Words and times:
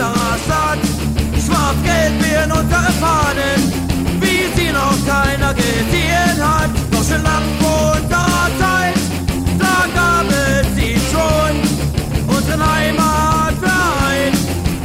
unserer 0.00 0.38
Stadt. 0.44 0.78
Schwarz-Gelb 1.44 2.22
werden 2.22 2.52
unsere 2.52 2.92
Fahnen, 3.00 3.60
wie 4.20 4.58
sie 4.58 4.72
noch 4.72 4.96
keiner 5.06 5.54
gesehen 5.54 6.38
hat. 6.40 6.70
Doch 6.90 7.04
schon 7.04 7.22
lang 7.22 7.44
vor 7.60 7.92
unserer 8.00 8.48
Zeit, 8.58 8.94
da 9.58 9.86
gab 9.94 10.26
es 10.30 10.74
sie 10.74 10.96
schon. 11.10 12.34
Unseren 12.34 12.74
Heimatverein 12.74 14.32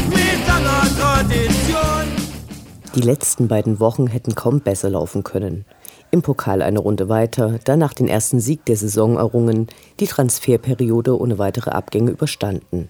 mit 0.10 0.48
langer 0.48 0.84
Tradition. 1.00 2.06
Die 2.96 3.02
letzten 3.02 3.48
beiden 3.48 3.80
Wochen 3.80 4.08
hätten 4.08 4.36
kaum 4.36 4.62
besser 4.62 4.90
laufen 4.90 5.24
können. 5.24 5.66
Im 6.12 6.22
Pokal 6.22 6.62
eine 6.62 6.80
Runde 6.80 7.10
weiter, 7.10 7.60
danach 7.66 7.94
den 7.94 8.08
ersten 8.08 8.40
Sieg 8.40 8.64
der 8.66 8.78
Saison 8.78 9.18
errungen, 9.18 9.68
die 10.00 10.08
Transferperiode 10.08 11.20
ohne 11.20 11.38
weitere 11.38 11.72
Abgänge 11.72 12.12
überstanden. 12.12 12.90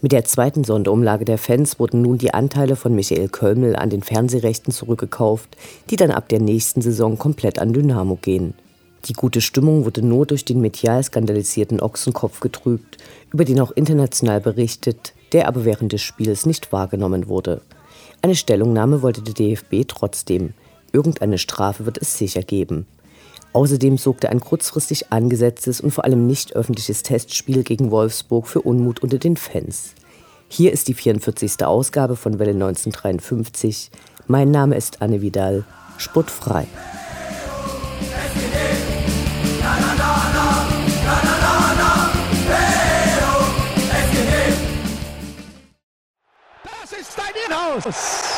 Mit 0.00 0.12
der 0.12 0.24
zweiten 0.24 0.62
Sonderumlage 0.62 1.24
der 1.24 1.38
Fans 1.38 1.80
wurden 1.80 2.02
nun 2.02 2.18
die 2.18 2.32
Anteile 2.32 2.76
von 2.76 2.94
Michael 2.94 3.28
Kölmel 3.28 3.74
an 3.74 3.90
den 3.90 4.04
Fernsehrechten 4.04 4.72
zurückgekauft, 4.72 5.56
die 5.90 5.96
dann 5.96 6.12
ab 6.12 6.28
der 6.28 6.40
nächsten 6.40 6.82
Saison 6.82 7.18
komplett 7.18 7.58
an 7.58 7.72
Dynamo 7.72 8.16
gehen. 8.16 8.54
Die 9.06 9.12
gute 9.12 9.40
Stimmung 9.40 9.84
wurde 9.84 10.02
nur 10.02 10.24
durch 10.24 10.44
den 10.44 10.60
medial 10.60 11.02
skandalisierten 11.02 11.80
Ochsenkopf 11.80 12.38
getrübt, 12.38 12.98
über 13.32 13.44
den 13.44 13.58
auch 13.58 13.72
international 13.72 14.40
berichtet, 14.40 15.14
der 15.32 15.48
aber 15.48 15.64
während 15.64 15.92
des 15.92 16.02
Spiels 16.02 16.46
nicht 16.46 16.72
wahrgenommen 16.72 17.26
wurde. 17.26 17.60
Eine 18.22 18.36
Stellungnahme 18.36 19.02
wollte 19.02 19.22
der 19.22 19.34
DFB 19.34 19.82
trotzdem. 19.88 20.54
Irgendeine 20.92 21.38
Strafe 21.38 21.86
wird 21.86 21.98
es 21.98 22.16
sicher 22.16 22.42
geben. 22.42 22.86
Außerdem 23.52 23.96
sorgte 23.98 24.28
ein 24.30 24.40
kurzfristig 24.40 25.12
angesetztes 25.12 25.80
und 25.80 25.90
vor 25.90 26.04
allem 26.04 26.26
nicht 26.26 26.54
öffentliches 26.54 27.02
Testspiel 27.02 27.62
gegen 27.64 27.90
Wolfsburg 27.90 28.46
für 28.46 28.60
Unmut 28.60 29.02
unter 29.02 29.18
den 29.18 29.36
Fans. 29.36 29.94
Hier 30.48 30.72
ist 30.72 30.88
die 30.88 30.94
44. 30.94 31.64
Ausgabe 31.64 32.16
von 32.16 32.38
Welle 32.38 32.52
1953. 32.52 33.90
Mein 34.26 34.50
Name 34.50 34.76
ist 34.76 35.02
Anne 35.02 35.20
Vidal. 35.20 35.64
Sportfrei. 35.98 36.66
Das 46.64 46.92
ist 46.92 47.16
dein 47.16 47.34
Inhouse. 47.46 48.37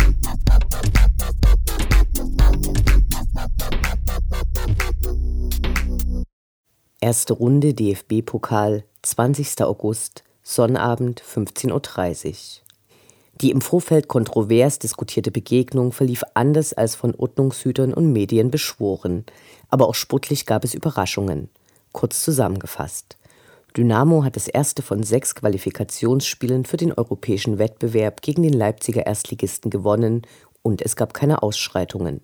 Erste 7.03 7.33
Runde 7.33 7.73
DFB-Pokal, 7.73 8.83
20. 9.01 9.63
August, 9.63 10.23
Sonnabend, 10.43 11.19
15.30 11.23 12.27
Uhr. 12.27 12.35
Die 13.41 13.49
im 13.49 13.59
Vorfeld 13.59 14.07
kontrovers 14.07 14.77
diskutierte 14.77 15.31
Begegnung 15.31 15.93
verlief 15.93 16.23
anders 16.35 16.73
als 16.73 16.93
von 16.93 17.15
Ordnungshütern 17.15 17.95
und 17.95 18.13
Medien 18.13 18.51
beschworen. 18.51 19.25
Aber 19.69 19.89
auch 19.89 19.95
sportlich 19.95 20.45
gab 20.45 20.63
es 20.63 20.75
Überraschungen. 20.75 21.49
Kurz 21.91 22.23
zusammengefasst. 22.23 23.17
Dynamo 23.75 24.23
hat 24.23 24.35
das 24.35 24.47
erste 24.47 24.83
von 24.83 25.01
sechs 25.01 25.33
Qualifikationsspielen 25.33 26.65
für 26.65 26.77
den 26.77 26.93
europäischen 26.93 27.57
Wettbewerb 27.57 28.21
gegen 28.21 28.43
den 28.43 28.53
Leipziger 28.53 29.07
Erstligisten 29.07 29.71
gewonnen 29.71 30.21
und 30.61 30.83
es 30.83 30.95
gab 30.95 31.15
keine 31.15 31.41
Ausschreitungen. 31.41 32.21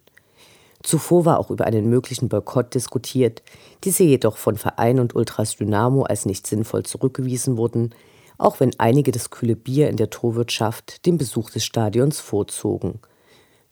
Zuvor 0.83 1.25
war 1.25 1.39
auch 1.39 1.49
über 1.49 1.65
einen 1.65 1.89
möglichen 1.89 2.29
Boykott 2.29 2.73
diskutiert, 2.75 3.41
diese 3.83 4.03
jedoch 4.03 4.37
von 4.37 4.57
Verein 4.57 4.99
und 4.99 5.15
Ultras 5.15 5.55
Dynamo 5.55 6.03
als 6.03 6.25
nicht 6.25 6.45
sinnvoll 6.45 6.83
zurückgewiesen 6.83 7.57
wurden, 7.57 7.93
auch 8.37 8.59
wenn 8.59 8.71
einige 8.77 9.11
das 9.11 9.29
kühle 9.29 9.55
Bier 9.55 9.89
in 9.89 9.97
der 9.97 10.09
Torwirtschaft 10.09 11.05
dem 11.05 11.17
Besuch 11.17 11.49
des 11.49 11.65
Stadions 11.65 12.19
vorzogen. 12.19 12.99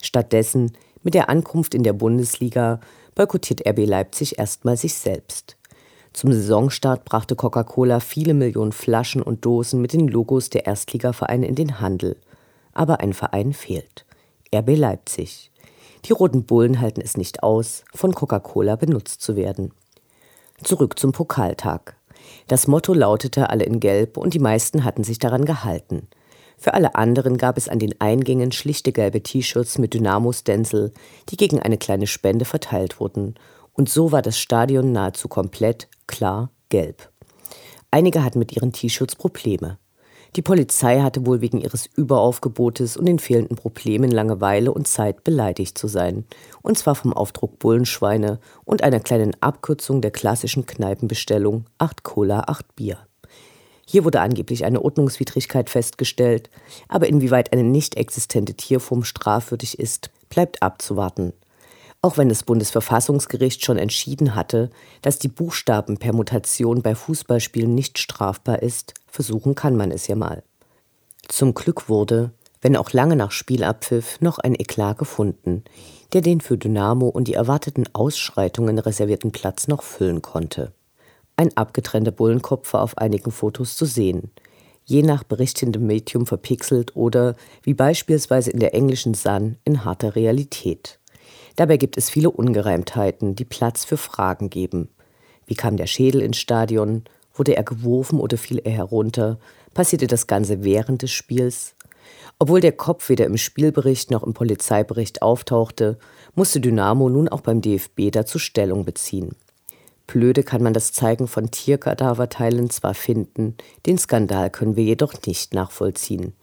Stattdessen, 0.01 0.73
mit 1.03 1.13
der 1.13 1.29
Ankunft 1.29 1.75
in 1.75 1.83
der 1.83 1.93
Bundesliga, 1.93 2.79
boykottiert 3.13 3.67
RB 3.67 3.85
Leipzig 3.85 4.39
erstmal 4.39 4.75
sich 4.75 4.95
selbst. 4.95 5.57
Zum 6.13 6.31
Saisonstart 6.31 7.05
brachte 7.05 7.35
Coca-Cola 7.35 7.99
viele 7.99 8.33
Millionen 8.33 8.72
Flaschen 8.72 9.22
und 9.22 9.45
Dosen 9.45 9.81
mit 9.81 9.93
den 9.93 10.07
Logos 10.07 10.49
der 10.49 10.66
Erstligavereine 10.66 11.45
in 11.45 11.55
den 11.55 11.79
Handel. 11.79 12.17
Aber 12.73 13.01
ein 13.01 13.13
Verein 13.13 13.53
fehlt. 13.53 14.05
RB 14.53 14.77
Leipzig. 14.77 15.51
Die 16.05 16.13
Roten 16.13 16.45
Bullen 16.45 16.81
halten 16.81 17.01
es 17.01 17.17
nicht 17.17 17.41
aus, 17.41 17.83
von 17.93 18.13
Coca-Cola 18.13 18.75
benutzt 18.75 19.23
zu 19.23 19.35
werden. 19.35 19.71
Zurück 20.63 20.99
zum 20.99 21.11
Pokaltag. 21.11 21.97
Das 22.47 22.67
Motto 22.67 22.93
lautete 22.93 23.49
alle 23.49 23.63
in 23.63 23.79
Gelb 23.79 24.17
und 24.17 24.35
die 24.35 24.39
meisten 24.39 24.83
hatten 24.83 25.03
sich 25.03 25.17
daran 25.17 25.45
gehalten. 25.45 26.07
Für 26.59 26.75
alle 26.75 26.93
anderen 26.93 27.38
gab 27.38 27.57
es 27.57 27.67
an 27.67 27.79
den 27.79 27.99
Eingängen 27.99 28.51
schlichte 28.51 28.91
gelbe 28.91 29.23
T-Shirts 29.23 29.79
mit 29.79 29.95
Dynamo-Stencil, 29.95 30.93
die 31.29 31.38
gegen 31.38 31.59
eine 31.59 31.77
kleine 31.77 32.05
Spende 32.05 32.45
verteilt 32.45 32.99
wurden. 32.99 33.33
Und 33.73 33.89
so 33.89 34.11
war 34.11 34.22
das 34.22 34.37
Stadion 34.37 34.91
nahezu 34.91 35.27
komplett 35.27 35.87
klar 36.05 36.51
gelb. 36.69 37.09
Einige 37.89 38.23
hatten 38.23 38.39
mit 38.39 38.55
ihren 38.55 38.72
T-Shirts 38.72 39.16
Probleme. 39.16 39.79
Die 40.35 40.41
Polizei 40.41 41.00
hatte 41.00 41.25
wohl 41.25 41.40
wegen 41.40 41.62
ihres 41.62 41.85
Überaufgebotes 41.96 42.97
und 42.97 43.06
den 43.06 43.19
fehlenden 43.19 43.56
Problemen 43.56 44.12
Langeweile 44.12 44.73
und 44.73 44.85
Zeit 44.85 45.23
beleidigt 45.23 45.78
zu 45.78 45.88
sein. 45.88 46.25
Und 46.62 46.78
zwar 46.78 46.96
vom 46.96 47.13
Aufdruck 47.13 47.57
Bullenschweine 47.57 48.40
und 48.66 48.84
einer 48.84 48.99
kleinen 48.99 49.32
Abkürzung 49.40 50.02
der 50.02 50.11
klassischen 50.11 50.66
Kneipenbestellung 50.66 51.66
8 51.78 52.03
Cola, 52.03 52.43
8 52.47 52.76
Bier. 52.76 52.97
Hier 53.87 54.03
wurde 54.03 54.20
angeblich 54.20 54.66
eine 54.66 54.82
Ordnungswidrigkeit 54.82 55.70
festgestellt, 55.70 56.49
aber 56.90 57.08
inwieweit 57.08 57.53
eine 57.53 57.64
nicht 57.64 57.96
existente 57.96 58.55
Tierform 58.55 59.05
strafwürdig 59.05 59.79
ist, 59.79 60.09
bleibt 60.29 60.61
abzuwarten. 60.61 61.31
Auch 62.05 62.19
wenn 62.19 62.29
das 62.29 62.43
Bundesverfassungsgericht 62.43 63.66
schon 63.66 63.79
entschieden 63.79 64.35
hatte, 64.35 64.69
dass 65.02 65.17
die 65.17 65.28
Buchstabenpermutation 65.28 66.84
bei 66.84 66.93
Fußballspielen 66.93 67.73
nicht 67.73 67.97
strafbar 67.97 68.61
ist, 68.61 68.93
versuchen 69.07 69.55
kann 69.55 69.75
man 69.75 69.90
es 69.90 70.05
ja 70.05 70.16
mal. 70.16 70.43
Zum 71.28 71.55
Glück 71.55 71.90
wurde, 71.90 72.29
wenn 72.61 72.78
auch 72.78 72.91
lange 72.91 73.16
nach 73.16 73.31
Spielabpfiff, 73.31 74.22
noch 74.22 74.37
ein 74.37 74.53
Eklat 74.53 74.99
gefunden, 74.99 75.63
der 76.13 76.22
den 76.22 76.41
für 76.41 76.59
Dynamo 76.59 77.07
und 77.07 77.28
die 77.28 77.34
erwarteten 77.34 77.85
Ausschreitungen 77.93 78.78
reservierten 78.78 79.31
Platz 79.31 79.67
noch 79.67 79.81
füllen 79.81 80.22
konnte. 80.22 80.73
Ein 81.37 81.57
abgetrennter 81.57 82.11
Bullenkopf 82.11 82.72
war 82.73 82.84
auf 82.84 82.99
einigen 82.99 83.31
Fotos 83.31 83.78
zu 83.78 83.85
sehen, 83.85 84.29
je 84.84 85.02
nach 85.02 85.23
berichtendem 85.23 85.87
Medium 85.87 86.28
verpixelt 86.28 86.96
oder, 86.96 87.35
wie 87.63 87.73
beispielsweise 87.73 88.52
in 88.52 88.59
der 88.59 88.75
englischen 88.75 89.16
Sun, 89.16 89.57
in 89.63 89.84
harter 89.84 90.16
Realität. 90.16 90.99
Dabei 91.55 91.78
gibt 91.78 91.97
es 91.97 92.09
viele 92.09 92.31
Ungereimtheiten, 92.31 93.35
die 93.35 93.46
Platz 93.46 93.85
für 93.85 93.97
Fragen 93.97 94.49
geben. 94.49 94.90
Wie 95.46 95.55
kam 95.55 95.78
der 95.78 95.87
Schädel 95.87 96.22
ins 96.22 96.37
Stadion? 96.37 97.03
Wurde 97.34 97.55
er 97.55 97.63
geworfen 97.63 98.19
oder 98.19 98.37
fiel 98.37 98.59
er 98.63 98.72
herunter? 98.72 99.40
Passierte 99.73 100.07
das 100.07 100.28
Ganze 100.28 100.63
während 100.63 101.02
des 101.02 101.11
Spiels? 101.11 101.75
Obwohl 102.40 102.59
der 102.59 102.73
Kopf 102.73 103.09
weder 103.09 103.25
im 103.25 103.37
Spielbericht 103.37 104.11
noch 104.11 104.23
im 104.23 104.34
Polizeibericht 104.34 105.22
auftauchte, 105.22 105.97
musste 106.34 106.59
Dynamo 106.59 107.09
nun 107.09 107.29
auch 107.29 107.41
beim 107.41 107.61
DFB 107.61 108.11
dazu 108.11 108.40
Stellung 108.40 108.84
beziehen. 108.84 109.35
Blöde 110.07 110.43
kann 110.43 110.61
man 110.61 110.73
das 110.73 110.91
Zeigen 110.91 111.28
von 111.28 111.49
Tierkadaverteilen 111.49 112.69
zwar 112.69 112.93
finden, 112.93 113.55
den 113.85 113.97
Skandal 113.97 114.49
können 114.49 114.75
wir 114.75 114.84
jedoch 114.84 115.13
nicht 115.25 115.53
nachvollziehen. 115.53 116.34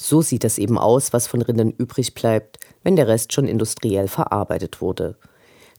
So 0.00 0.22
sieht 0.22 0.44
das 0.44 0.58
eben 0.58 0.78
aus, 0.78 1.12
was 1.12 1.26
von 1.26 1.42
Rindern 1.42 1.72
übrig 1.72 2.14
bleibt, 2.14 2.58
wenn 2.84 2.94
der 2.94 3.08
Rest 3.08 3.32
schon 3.32 3.48
industriell 3.48 4.06
verarbeitet 4.06 4.80
wurde. 4.80 5.16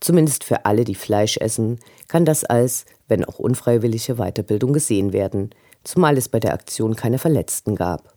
Zumindest 0.02 0.44
für 0.44 0.66
alle, 0.66 0.84
die 0.84 0.96
Fleisch 0.96 1.38
essen, 1.38 1.80
kann 2.10 2.26
das 2.26 2.44
als, 2.44 2.86
wenn 3.08 3.24
auch 3.24 3.40
unfreiwillige 3.40 4.16
Weiterbildung 4.16 4.74
gesehen 4.74 5.14
werden, 5.14 5.52
zumal 5.86 6.18
es 6.18 6.28
bei 6.28 6.42
der 6.42 6.54
Aktion 6.54 6.98
keine 6.98 7.18
Verletzten 7.18 7.76
gab. 7.76 8.14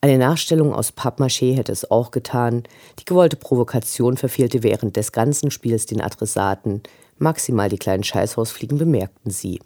Eine 0.00 0.18
Nachstellung 0.18 0.72
aus 0.72 0.92
Pappmaché 0.92 1.56
hätte 1.56 1.72
es 1.72 1.90
auch 1.90 2.12
getan. 2.12 2.62
Die 3.00 3.04
gewollte 3.04 3.36
Provokation 3.36 4.16
verfehlte 4.16 4.62
während 4.62 4.96
des 4.96 5.10
ganzen 5.10 5.50
Spiels 5.50 5.86
den 5.86 6.00
Adressaten. 6.00 6.82
Maximal 7.18 7.68
die 7.68 7.78
kleinen 7.78 8.04
Scheißhausfliegen 8.04 8.78
bemerkten 8.78 9.30
sie. 9.30 9.58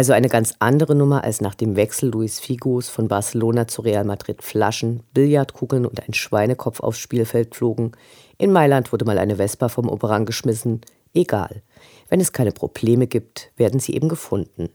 Also 0.00 0.14
eine 0.14 0.30
ganz 0.30 0.54
andere 0.60 0.94
Nummer 0.94 1.24
als 1.24 1.42
nach 1.42 1.54
dem 1.54 1.76
Wechsel 1.76 2.08
Luis 2.08 2.40
Figos 2.40 2.88
von 2.88 3.06
Barcelona 3.06 3.68
zu 3.68 3.82
Real 3.82 4.04
Madrid 4.04 4.42
Flaschen, 4.42 5.02
Billardkugeln 5.12 5.84
und 5.84 6.02
ein 6.08 6.14
Schweinekopf 6.14 6.80
aufs 6.80 6.98
Spielfeld 6.98 7.54
flogen. 7.54 7.92
In 8.38 8.50
Mailand 8.50 8.92
wurde 8.92 9.04
mal 9.04 9.18
eine 9.18 9.36
Vespa 9.36 9.68
vom 9.68 9.90
Oberrang 9.90 10.24
geschmissen. 10.24 10.80
Egal. 11.12 11.60
Wenn 12.08 12.18
es 12.18 12.32
keine 12.32 12.52
Probleme 12.52 13.08
gibt, 13.08 13.52
werden 13.58 13.78
sie 13.78 13.94
eben 13.94 14.08
gefunden. 14.08 14.70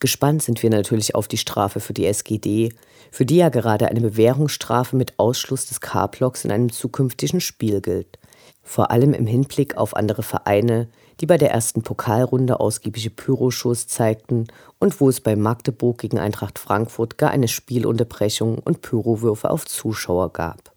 Gespannt 0.00 0.42
sind 0.42 0.64
wir 0.64 0.70
natürlich 0.70 1.14
auf 1.14 1.28
die 1.28 1.38
Strafe 1.38 1.78
für 1.78 1.92
die 1.92 2.06
SGD, 2.06 2.74
für 3.12 3.24
die 3.24 3.36
ja 3.36 3.50
gerade 3.50 3.86
eine 3.86 4.00
Bewährungsstrafe 4.00 4.96
mit 4.96 5.16
Ausschluss 5.20 5.66
des 5.66 5.80
K-Blocks 5.80 6.44
in 6.44 6.50
einem 6.50 6.72
zukünftigen 6.72 7.40
Spiel 7.40 7.80
gilt. 7.80 8.18
Vor 8.64 8.90
allem 8.90 9.14
im 9.14 9.28
Hinblick 9.28 9.76
auf 9.76 9.94
andere 9.94 10.24
Vereine, 10.24 10.88
die 11.20 11.26
bei 11.26 11.38
der 11.38 11.50
ersten 11.50 11.82
Pokalrunde 11.82 12.60
ausgiebige 12.60 13.10
Pyroshows 13.10 13.86
zeigten 13.86 14.46
und 14.78 15.00
wo 15.00 15.08
es 15.08 15.20
bei 15.20 15.36
Magdeburg 15.36 15.98
gegen 15.98 16.18
Eintracht 16.18 16.58
Frankfurt 16.58 17.18
gar 17.18 17.30
eine 17.30 17.48
Spielunterbrechung 17.48 18.58
und 18.58 18.82
Pyrowürfe 18.82 19.50
auf 19.50 19.66
Zuschauer 19.66 20.32
gab. 20.32 20.72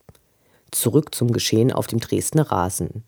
Zurück 0.71 1.15
zum 1.15 1.31
Geschehen 1.31 1.71
auf 1.71 1.87
dem 1.87 1.99
Dresdner 1.99 2.51
Rasen. 2.51 3.03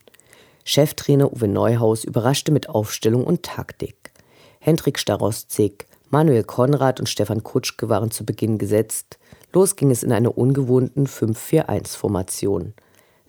Cheftrainer 0.63 1.31
Uwe 1.31 1.47
Neuhaus 1.47 2.03
überraschte 2.03 2.51
mit 2.51 2.69
Aufstellung 2.69 3.23
und 3.23 3.43
Taktik. 3.43 4.11
Hendrik 4.59 4.99
Starostzig, 4.99 5.85
Manuel 6.09 6.43
Konrad 6.43 6.99
und 6.99 7.07
Stefan 7.07 7.43
Kutschke 7.43 7.89
waren 7.89 8.11
zu 8.11 8.25
Beginn 8.25 8.57
gesetzt. 8.57 9.17
Los 9.53 9.75
ging 9.75 9.91
es 9.91 10.03
in 10.03 10.11
einer 10.11 10.37
ungewohnten 10.37 11.07
5-4-1-Formation. 11.07 12.73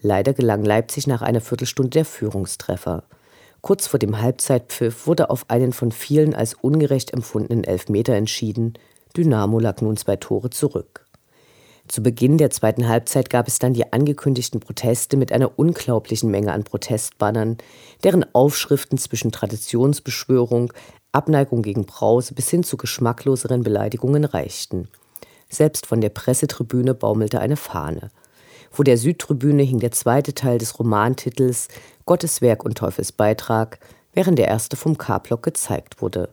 Leider 0.01 0.33
gelang 0.33 0.65
Leipzig 0.65 1.07
nach 1.07 1.23
einer 1.23 1.41
Viertelstunde 1.41 1.91
der 1.91 2.05
Führungstreffer. 2.05 3.03
Kurz 3.69 3.87
vor 3.87 3.99
dem 3.99 4.19
Halbzeitpfiff 4.23 5.07
wurde 5.07 5.29
auf 5.29 5.51
einen 5.51 5.75
von 5.75 5.93
vielen 5.93 6.35
als 6.35 6.55
ungerecht 6.55 7.13
empfundenen 7.13 7.65
Elfmeter 7.65 8.15
entschieden. 8.15 8.73
Dynamo 9.15 9.59
lag 9.59 9.83
nun 9.83 9.99
zwei 9.99 10.17
Tore 10.17 10.49
zurück. 10.49 11.05
Zu 11.87 12.03
Beginn 12.03 12.39
der 12.39 12.49
zweiten 12.49 12.89
Halbzeit 12.89 13.29
gab 13.29 13.47
es 13.47 13.59
dann 13.59 13.75
die 13.75 13.93
angekündigten 13.93 14.61
Proteste 14.61 15.19
mit 15.19 15.33
einer 15.33 15.59
unglaublichen 15.59 16.31
Menge 16.31 16.53
an 16.53 16.65
Protestbannern, 16.65 17.59
deren 18.05 18.25
Aufschriften 18.35 18.97
zwischen 18.97 19.33
Traditionsbeschwörung, 19.33 20.73
Abneigung 21.13 21.61
gegen 21.61 21.85
Brause 21.85 22.33
bis 22.33 22.49
hin 22.49 22.65
zu 22.65 22.79
geschmackloseren 22.79 23.65
Beleidigungen 23.65 24.25
reichten. 24.25 24.89
Selbst 25.51 25.85
von 25.85 26.01
der 26.01 26.09
Pressetribüne 26.09 26.95
baumelte 26.95 27.39
eine 27.41 27.57
Fahne. 27.57 28.13
Vor 28.71 28.85
der 28.85 28.99
Südtribüne 28.99 29.63
hing 29.63 29.81
der 29.81 29.93
zweite 29.93 30.35
Teil 30.35 30.59
des 30.59 30.79
Romantitels 30.79 31.69
Gottes 32.07 32.41
Werk 32.41 32.65
und 32.65 32.79
Teufels 32.79 33.13
Beitrag, 33.13 33.79
während 34.13 34.39
der 34.39 34.49
erste 34.49 34.77
vom 34.77 34.99
K-Block 34.99 35.43
gezeigt 35.43 36.01
wurde. 36.01 36.31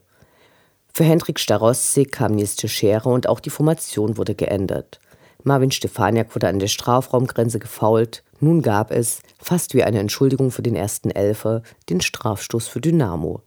Für 0.94 1.04
Hendrik 1.04 1.40
Starossi 1.40 2.06
kam 2.06 2.34
nächste 2.34 2.70
Schere 2.70 3.10
und 3.10 3.28
auch 3.28 3.40
die 3.40 3.50
Formation 3.50 4.18
wurde 4.18 4.34
geändert. 4.34 5.02
Marvin 5.44 5.70
Stefaniak 5.70 6.34
wurde 6.34 6.48
an 6.48 6.60
der 6.60 6.68
Strafraumgrenze 6.68 7.60
gefault. 7.60 8.24
Nun 8.40 8.62
gab 8.62 8.92
es, 8.92 9.20
fast 9.38 9.74
wie 9.74 9.84
eine 9.84 10.00
Entschuldigung 10.00 10.52
für 10.52 10.64
den 10.64 10.76
ersten 10.76 11.12
Elfer, 11.12 11.62
den 11.90 12.02
Strafstoß 12.02 12.68
für 12.68 12.82
Dynamo. 12.82 13.42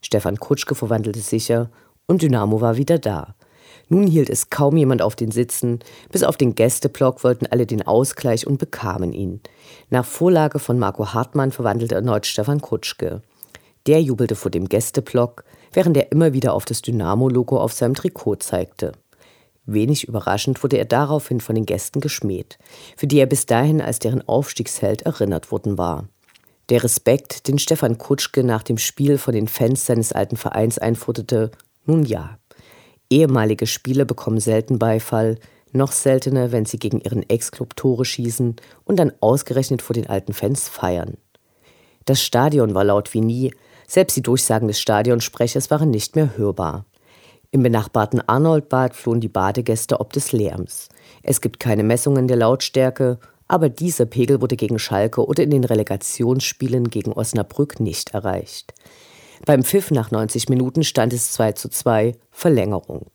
Stefan 0.00 0.38
Kutschke 0.38 0.74
verwandelte 0.74 1.20
sicher 1.20 1.70
und 2.06 2.22
Dynamo 2.22 2.60
war 2.60 2.76
wieder 2.76 2.98
da. 2.98 3.34
Nun 3.92 4.06
hielt 4.06 4.30
es 4.30 4.50
kaum 4.50 4.76
jemand 4.76 5.02
auf 5.02 5.16
den 5.16 5.32
Sitzen, 5.32 5.80
bis 6.12 6.22
auf 6.22 6.36
den 6.36 6.54
Gästeblock 6.54 7.24
wollten 7.24 7.46
alle 7.46 7.66
den 7.66 7.84
Ausgleich 7.84 8.46
und 8.46 8.58
bekamen 8.58 9.12
ihn. 9.12 9.40
Nach 9.90 10.04
Vorlage 10.04 10.60
von 10.60 10.78
Marco 10.78 11.12
Hartmann 11.12 11.50
verwandelte 11.50 11.96
erneut 11.96 12.24
Stefan 12.24 12.60
Kutschke. 12.60 13.20
Der 13.88 14.00
jubelte 14.00 14.36
vor 14.36 14.52
dem 14.52 14.68
Gästeblock, 14.68 15.42
während 15.72 15.96
er 15.96 16.12
immer 16.12 16.32
wieder 16.32 16.54
auf 16.54 16.64
das 16.64 16.82
Dynamo-Logo 16.82 17.58
auf 17.58 17.72
seinem 17.72 17.94
Trikot 17.94 18.36
zeigte. 18.36 18.92
Wenig 19.66 20.06
überraschend 20.06 20.62
wurde 20.62 20.78
er 20.78 20.84
daraufhin 20.84 21.40
von 21.40 21.56
den 21.56 21.66
Gästen 21.66 22.00
geschmäht, 22.00 22.58
für 22.96 23.08
die 23.08 23.18
er 23.18 23.26
bis 23.26 23.46
dahin 23.46 23.80
als 23.80 23.98
deren 23.98 24.26
Aufstiegsheld 24.26 25.02
erinnert 25.02 25.50
worden 25.50 25.78
war. 25.78 26.08
Der 26.68 26.84
Respekt, 26.84 27.48
den 27.48 27.58
Stefan 27.58 27.98
Kutschke 27.98 28.44
nach 28.44 28.62
dem 28.62 28.78
Spiel 28.78 29.18
von 29.18 29.34
den 29.34 29.48
Fans 29.48 29.86
seines 29.86 30.12
alten 30.12 30.36
Vereins 30.36 30.78
einforderte, 30.78 31.50
nun 31.84 32.04
ja. 32.04 32.39
Ehemalige 33.10 33.66
Spieler 33.66 34.04
bekommen 34.04 34.38
selten 34.38 34.78
Beifall, 34.78 35.38
noch 35.72 35.92
seltener, 35.92 36.52
wenn 36.52 36.64
sie 36.64 36.78
gegen 36.78 37.00
ihren 37.00 37.28
Ex-Club 37.28 37.76
Tore 37.76 38.04
schießen 38.04 38.56
und 38.84 38.96
dann 38.98 39.12
ausgerechnet 39.20 39.82
vor 39.82 39.94
den 39.94 40.08
alten 40.08 40.32
Fans 40.32 40.68
feiern. 40.68 41.16
Das 42.04 42.22
Stadion 42.22 42.74
war 42.74 42.84
laut 42.84 43.12
wie 43.12 43.20
nie, 43.20 43.52
selbst 43.86 44.16
die 44.16 44.22
Durchsagen 44.22 44.68
des 44.68 44.80
Stadionsprechers 44.80 45.70
waren 45.70 45.90
nicht 45.90 46.14
mehr 46.14 46.36
hörbar. 46.36 46.86
Im 47.50 47.64
benachbarten 47.64 48.20
Arnoldbad 48.20 48.94
flohen 48.94 49.20
die 49.20 49.28
Badegäste 49.28 49.98
ob 49.98 50.12
des 50.12 50.30
Lärms. 50.30 50.88
Es 51.24 51.40
gibt 51.40 51.58
keine 51.58 51.82
Messungen 51.82 52.28
der 52.28 52.36
Lautstärke, 52.36 53.18
aber 53.48 53.68
dieser 53.68 54.06
Pegel 54.06 54.40
wurde 54.40 54.54
gegen 54.54 54.78
Schalke 54.78 55.26
oder 55.26 55.42
in 55.42 55.50
den 55.50 55.64
Relegationsspielen 55.64 56.90
gegen 56.90 57.12
Osnabrück 57.12 57.80
nicht 57.80 58.14
erreicht. 58.14 58.72
Beim 59.46 59.64
Pfiff 59.64 59.90
nach 59.90 60.10
90 60.10 60.48
Minuten 60.50 60.84
stand 60.84 61.12
es 61.12 61.32
2 61.32 61.52
zu 61.52 61.70
2, 61.70 62.14
Verlängerung. 62.30 63.06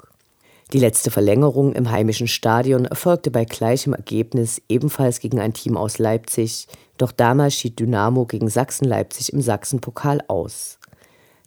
Die 0.74 0.79
letzte 0.79 1.12
Verlängerung 1.12 1.74
im 1.74 1.91
heimischen 1.91 2.27
Stadion 2.27 2.86
erfolgte 2.86 3.29
bei 3.29 3.46
gleichem 3.46 3.94
Ergebnis 3.94 4.60
ebenfalls 4.67 5.20
gegen 5.20 5.39
ein 5.39 5.53
Team 5.53 5.77
aus 5.77 6.00
Leipzig, 6.00 6.67
doch 6.98 7.12
damals 7.12 7.53
schied 7.53 7.79
Dynamo 7.79 8.25
gegen 8.25 8.50
Sachsen-Leipzig 8.50 9.34
im 9.34 9.41
Sachsenpokal 9.41 10.22
aus. 10.27 10.79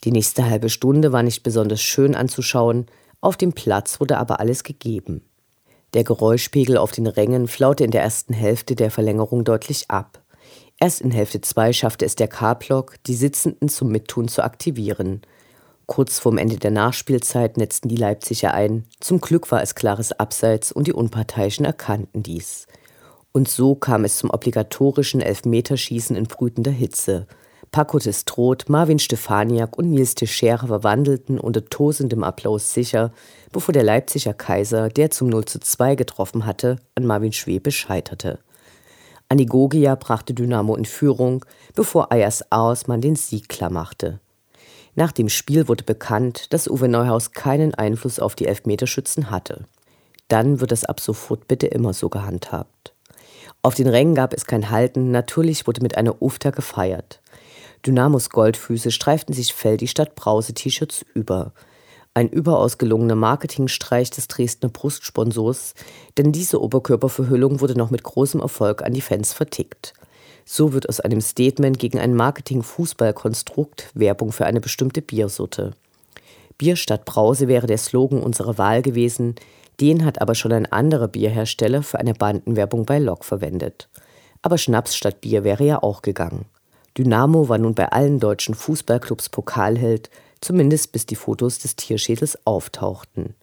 Die 0.05 0.13
nächste 0.13 0.49
halbe 0.49 0.69
Stunde 0.69 1.13
war 1.13 1.25
nicht 1.25 1.43
besonders 1.43 1.81
schön 1.81 2.15
anzuschauen, 2.15 2.87
auf 3.21 3.37
dem 3.37 3.53
Platz 3.53 3.99
wurde 3.99 4.19
aber 4.19 4.39
alles 4.39 4.63
gegeben. 4.63 5.23
Der 5.95 6.05
Geräuschpegel 6.05 6.77
auf 6.77 6.93
den 6.93 7.09
Rängen 7.09 7.49
flaute 7.49 7.83
in 7.83 7.91
der 7.91 8.03
ersten 8.03 8.33
Hälfte 8.33 8.77
der 8.77 8.93
Verlängerung 8.93 9.43
deutlich 9.43 9.91
ab. 9.91 10.23
Erst 10.81 11.01
in 11.01 11.11
Hälfte 11.11 11.41
2 11.41 11.73
schaffte 11.73 12.05
es 12.05 12.15
der 12.15 12.29
K-Block, 12.29 12.95
die 13.07 13.15
Sitzenden 13.15 13.69
zum 13.69 13.91
Mittun 13.91 14.29
zu 14.29 14.45
aktivieren. 14.45 15.23
Kurz 15.87 16.21
vorm 16.21 16.39
Ende 16.39 16.57
der 16.57 16.71
Nachspielzeit 16.71 17.57
netzten 17.57 17.89
die 17.89 17.97
Leipziger 17.97 18.55
ein. 18.55 18.85
Zum 19.01 19.21
Glück 19.21 19.51
war 19.51 19.61
es 19.61 19.75
klares 19.75 20.13
Abseits 20.13 20.71
und 20.71 20.87
die 20.87 20.93
Unparteiischen 20.93 21.65
erkannten 21.65 22.23
dies. 22.23 22.69
Und 23.33 23.49
so 23.49 23.75
kam 23.75 24.05
es 24.05 24.19
zum 24.19 24.31
obligatorischen 24.31 25.21
Elfmeterschießen 25.21 26.15
in 26.15 26.27
brütender 26.27 26.71
Hitze. 26.71 27.27
Paco 27.73 27.99
Testrot, 27.99 28.69
Marvin 28.69 28.99
Stefaniak 28.99 29.77
und 29.77 29.91
Nils 29.91 30.15
Teixeira 30.15 30.67
verwandelten 30.67 31.41
unter 31.41 31.65
tosendem 31.65 32.23
Applaus 32.23 32.73
sicher, 32.73 33.13
bevor 33.53 33.73
der 33.73 33.83
Leipziger 33.83 34.33
Kaiser, 34.33 34.89
der 34.89 35.11
zum 35.11 35.29
0 35.29 35.45
zu 35.45 35.59
2 35.59 35.97
getroffen 35.97 36.47
hatte, 36.47 36.77
an 36.95 37.05
Marvin 37.05 37.33
Schwebe 37.33 37.73
scheiterte. 37.73 38.39
Anigogia 39.31 39.95
brachte 39.95 40.33
Dynamo 40.33 40.75
in 40.75 40.87
Führung, 40.87 41.45
bevor 41.75 42.11
Ayas 42.13 42.51
Ausmann 42.51 43.03
den 43.03 43.15
Sieg 43.15 43.49
klarmachte. 43.49 44.21
Nach 44.95 45.13
dem 45.13 45.29
Spiel 45.29 45.69
wurde 45.69 45.85
bekannt, 45.85 46.53
dass 46.53 46.67
Uwe 46.67 46.89
Neuhaus 46.89 47.33
keinen 47.33 47.75
Einfluss 47.75 48.19
auf 48.19 48.35
die 48.35 48.47
Elfmeterschützen 48.47 49.31
hatte. 49.31 49.67
Dann 50.29 50.61
wird 50.61 50.73
es 50.73 50.85
ab 50.85 51.01
sofort 51.01 51.47
bitte 51.47 51.67
immer 51.67 51.93
so 51.93 52.09
gehandhabt. 52.09 52.95
Auf 53.63 53.75
den 53.75 53.87
Rängen 53.87 54.15
gab 54.15 54.33
es 54.33 54.47
kein 54.47 54.71
Halten, 54.71 55.11
natürlich 55.11 55.67
wurde 55.67 55.83
mit 55.83 55.97
einer 55.97 56.23
Ufta 56.23 56.51
gefeiert. 56.51 57.21
Dynamos 57.87 58.31
Goldfüße 58.31 58.91
streiften 58.91 59.35
sich 59.35 59.53
Feldi 59.53 59.89
statt 59.89 60.15
Brause-T-Shirts 60.15 61.05
über. 61.15 61.53
Ein 62.19 62.31
überaus 62.31 62.79
gelungener 62.79 63.15
Marketingstreich 63.15 64.11
des 64.11 64.27
Dresdner 64.27 64.71
Brustsponsors, 64.71 65.75
denn 66.17 66.33
diese 66.33 66.61
Oberkörperverhüllung 66.61 67.61
wurde 67.61 67.79
noch 67.79 67.93
mit 67.93 68.03
großem 68.03 68.41
Erfolg 68.41 68.83
an 68.83 68.93
die 68.93 69.03
Fans 69.03 69.33
vertickt. 69.33 69.95
So 70.45 70.73
wird 70.73 70.89
aus 70.89 70.99
einem 70.99 71.21
Statement 71.21 71.79
gegen 71.79 72.01
ein 72.01 72.17
Marketing-Fußballkonstrukt 72.17 73.93
Werbung 73.95 74.33
für 74.33 74.47
eine 74.47 74.61
bestimmte 74.61 75.01
Biersorte. 75.01 75.75
Bier 76.59 76.75
statt 76.75 77.05
Brause 77.05 77.47
wäre 77.47 77.69
der 77.69 77.79
Slogan 77.79 78.21
unserer 78.21 78.59
Wahl 78.59 78.83
gewesen, 78.83 79.37
den 79.79 80.05
hat 80.05 80.21
aber 80.21 80.35
schon 80.35 80.51
ein 80.51 80.67
anderer 80.67 81.07
Bierhersteller 81.07 81.85
für 81.85 82.01
eine 82.01 82.15
Bandenwerbung 82.15 82.85
bei 82.85 82.99
Lok 82.99 83.25
verwendet. 83.25 83.89
Aber 84.43 84.59
Schnaps 84.59 84.97
statt 84.97 85.21
Bier 85.21 85.45
wäre 85.45 85.63
ja 85.63 85.85
auch 85.85 86.03
gegangen. 86.03 86.47
Dynamo 86.99 87.49
war 87.49 87.59
nun 87.59 87.77
bei 87.77 87.93
allen 87.93 88.19
deutschen 88.19 88.57
Fußballclubs 88.57 89.29
Pokalheld, 89.29 90.11
zumindest 90.41 90.93
bis 90.93 91.07
die 91.07 91.17
Fotos 91.17 91.59
des 91.59 91.77
Tierschädels 91.77 92.39
auftauchten. 92.47 93.35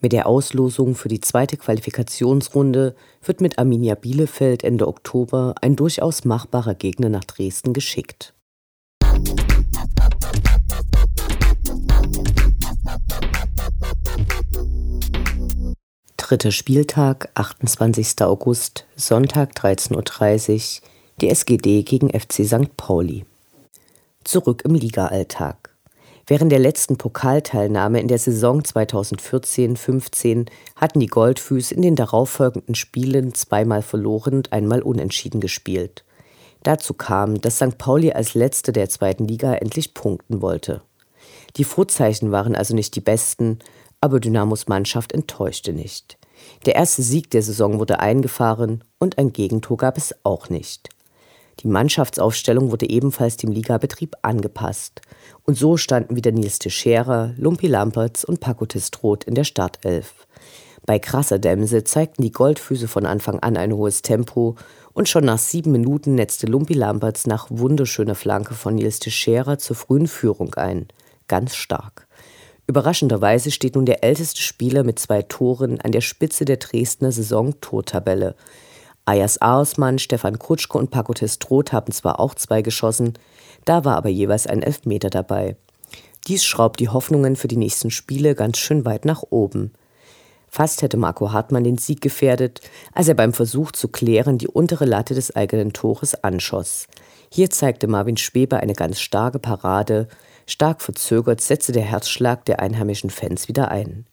Mit 0.00 0.12
der 0.12 0.26
Auslosung 0.26 0.94
für 0.94 1.08
die 1.08 1.20
zweite 1.20 1.56
Qualifikationsrunde 1.56 2.94
wird 3.22 3.40
mit 3.40 3.58
Arminia 3.58 3.94
Bielefeld 3.94 4.62
Ende 4.62 4.86
Oktober 4.86 5.54
ein 5.62 5.76
durchaus 5.76 6.26
machbarer 6.26 6.74
Gegner 6.74 7.08
nach 7.08 7.24
Dresden 7.24 7.72
geschickt. 7.72 8.34
Dritter 16.18 16.52
Spieltag, 16.52 17.30
28. 17.34 18.22
August, 18.22 18.86
Sonntag 18.96 19.52
13.30 19.52 20.82
Uhr, 20.82 20.88
die 21.20 21.30
SGD 21.30 21.82
gegen 21.82 22.10
FC 22.10 22.44
St. 22.44 22.76
Pauli. 22.76 23.24
Zurück 24.24 24.62
im 24.64 24.74
Ligaalltag. 24.74 25.63
Während 26.26 26.50
der 26.50 26.58
letzten 26.58 26.96
Pokalteilnahme 26.96 28.00
in 28.00 28.08
der 28.08 28.18
Saison 28.18 28.62
2014-15 28.62 30.48
hatten 30.74 31.00
die 31.00 31.06
Goldfüße 31.06 31.74
in 31.74 31.82
den 31.82 31.96
darauffolgenden 31.96 32.74
Spielen 32.74 33.34
zweimal 33.34 33.82
verloren 33.82 34.34
und 34.34 34.52
einmal 34.52 34.80
unentschieden 34.80 35.40
gespielt. 35.40 36.04
Dazu 36.62 36.94
kam, 36.94 37.42
dass 37.42 37.56
St. 37.56 37.76
Pauli 37.76 38.12
als 38.12 38.32
Letzte 38.32 38.72
der 38.72 38.88
zweiten 38.88 39.28
Liga 39.28 39.52
endlich 39.52 39.92
punkten 39.92 40.40
wollte. 40.40 40.80
Die 41.56 41.64
Vorzeichen 41.64 42.32
waren 42.32 42.56
also 42.56 42.74
nicht 42.74 42.96
die 42.96 43.00
besten, 43.00 43.58
aber 44.00 44.18
Dynamos 44.18 44.66
Mannschaft 44.66 45.12
enttäuschte 45.12 45.74
nicht. 45.74 46.18
Der 46.64 46.74
erste 46.74 47.02
Sieg 47.02 47.30
der 47.30 47.42
Saison 47.42 47.78
wurde 47.78 48.00
eingefahren 48.00 48.82
und 48.98 49.18
ein 49.18 49.32
Gegentor 49.32 49.76
gab 49.76 49.98
es 49.98 50.14
auch 50.24 50.48
nicht. 50.48 50.88
Die 51.60 51.68
Mannschaftsaufstellung 51.68 52.70
wurde 52.70 52.88
ebenfalls 52.88 53.36
dem 53.36 53.50
Ligabetrieb 53.50 54.16
angepasst. 54.22 55.00
Und 55.44 55.56
so 55.56 55.76
standen 55.76 56.16
wieder 56.16 56.32
Nils 56.32 56.58
Teixeira, 56.58 57.32
Lumpi 57.36 57.66
Lampertz 57.66 58.24
und 58.24 58.40
Paco 58.40 58.66
Testroth 58.66 59.24
in 59.24 59.34
der 59.34 59.44
Startelf. 59.44 60.26
Bei 60.86 60.98
krasser 60.98 61.38
Dämse 61.38 61.84
zeigten 61.84 62.22
die 62.22 62.32
Goldfüße 62.32 62.88
von 62.88 63.06
Anfang 63.06 63.38
an 63.38 63.56
ein 63.56 63.72
hohes 63.72 64.02
Tempo 64.02 64.56
und 64.92 65.08
schon 65.08 65.24
nach 65.24 65.38
sieben 65.38 65.72
Minuten 65.72 66.14
netzte 66.14 66.46
Lumpi 66.46 66.74
Lampertz 66.74 67.26
nach 67.26 67.46
wunderschöner 67.50 68.14
Flanke 68.14 68.54
von 68.54 68.74
Nils 68.74 68.98
Teixeira 68.98 69.58
zur 69.58 69.76
frühen 69.76 70.08
Führung 70.08 70.54
ein. 70.54 70.88
Ganz 71.26 71.54
stark. 71.54 72.06
Überraschenderweise 72.66 73.50
steht 73.50 73.74
nun 73.76 73.86
der 73.86 74.04
älteste 74.04 74.40
Spieler 74.40 74.84
mit 74.84 74.98
zwei 74.98 75.22
Toren 75.22 75.80
an 75.80 75.92
der 75.92 76.00
Spitze 76.00 76.44
der 76.44 76.56
Dresdner 76.56 77.12
Saison-Tortabelle. 77.12 78.36
Ayas 79.06 79.40
Aosmann, 79.42 79.98
Stefan 79.98 80.38
Kutschke 80.38 80.78
und 80.78 80.90
Paco 80.90 81.12
Testroth 81.12 81.72
haben 81.72 81.92
zwar 81.92 82.20
auch 82.20 82.34
zwei 82.34 82.62
geschossen, 82.62 83.14
da 83.64 83.84
war 83.84 83.96
aber 83.96 84.08
jeweils 84.08 84.46
ein 84.46 84.62
Elfmeter 84.62 85.10
dabei. 85.10 85.56
Dies 86.26 86.44
schraubt 86.44 86.80
die 86.80 86.88
Hoffnungen 86.88 87.36
für 87.36 87.48
die 87.48 87.58
nächsten 87.58 87.90
Spiele 87.90 88.34
ganz 88.34 88.56
schön 88.56 88.86
weit 88.86 89.04
nach 89.04 89.22
oben. 89.28 89.72
Fast 90.48 90.82
hätte 90.82 90.96
Marco 90.96 91.32
Hartmann 91.32 91.64
den 91.64 91.78
Sieg 91.78 92.00
gefährdet, 92.00 92.60
als 92.92 93.08
er 93.08 93.14
beim 93.14 93.32
Versuch 93.32 93.72
zu 93.72 93.88
klären 93.88 94.38
die 94.38 94.48
untere 94.48 94.84
Latte 94.84 95.12
des 95.14 95.34
eigenen 95.34 95.72
Tores 95.72 96.14
anschoss. 96.22 96.86
Hier 97.30 97.50
zeigte 97.50 97.88
Marvin 97.88 98.16
Schweber 98.16 98.60
eine 98.60 98.74
ganz 98.74 99.00
starke 99.00 99.38
Parade. 99.38 100.08
Stark 100.46 100.80
verzögert 100.80 101.40
setzte 101.40 101.72
der 101.72 101.82
Herzschlag 101.82 102.44
der 102.44 102.60
einheimischen 102.60 103.10
Fans 103.10 103.48
wieder 103.48 103.70
ein. 103.70 104.06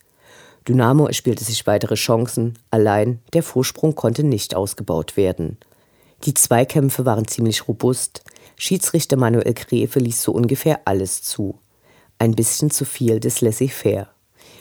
Dynamo 0.68 1.08
erspielte 1.08 1.44
sich 1.44 1.66
weitere 1.66 1.96
Chancen, 1.96 2.60
allein 2.70 3.20
der 3.34 3.44
Vorsprung 3.44 3.96
konnte 3.96 4.24
nicht 4.24 4.56
ausgebaut 4.56 5.18
werden. 5.18 5.58
Die 6.24 6.36
Zweikämpfe 6.36 7.06
waren 7.06 7.28
ziemlich 7.28 7.68
robust, 7.68 8.24
Schiedsrichter 8.58 9.18
Manuel 9.18 9.56
Gräfe 9.56 9.98
ließ 9.98 10.22
so 10.22 10.34
ungefähr 10.34 10.82
alles 10.86 11.24
zu. 11.24 11.58
Ein 12.20 12.34
bisschen 12.36 12.70
zu 12.70 12.86
viel 12.86 13.20
des 13.20 13.42
Laissez-faire. 13.42 14.08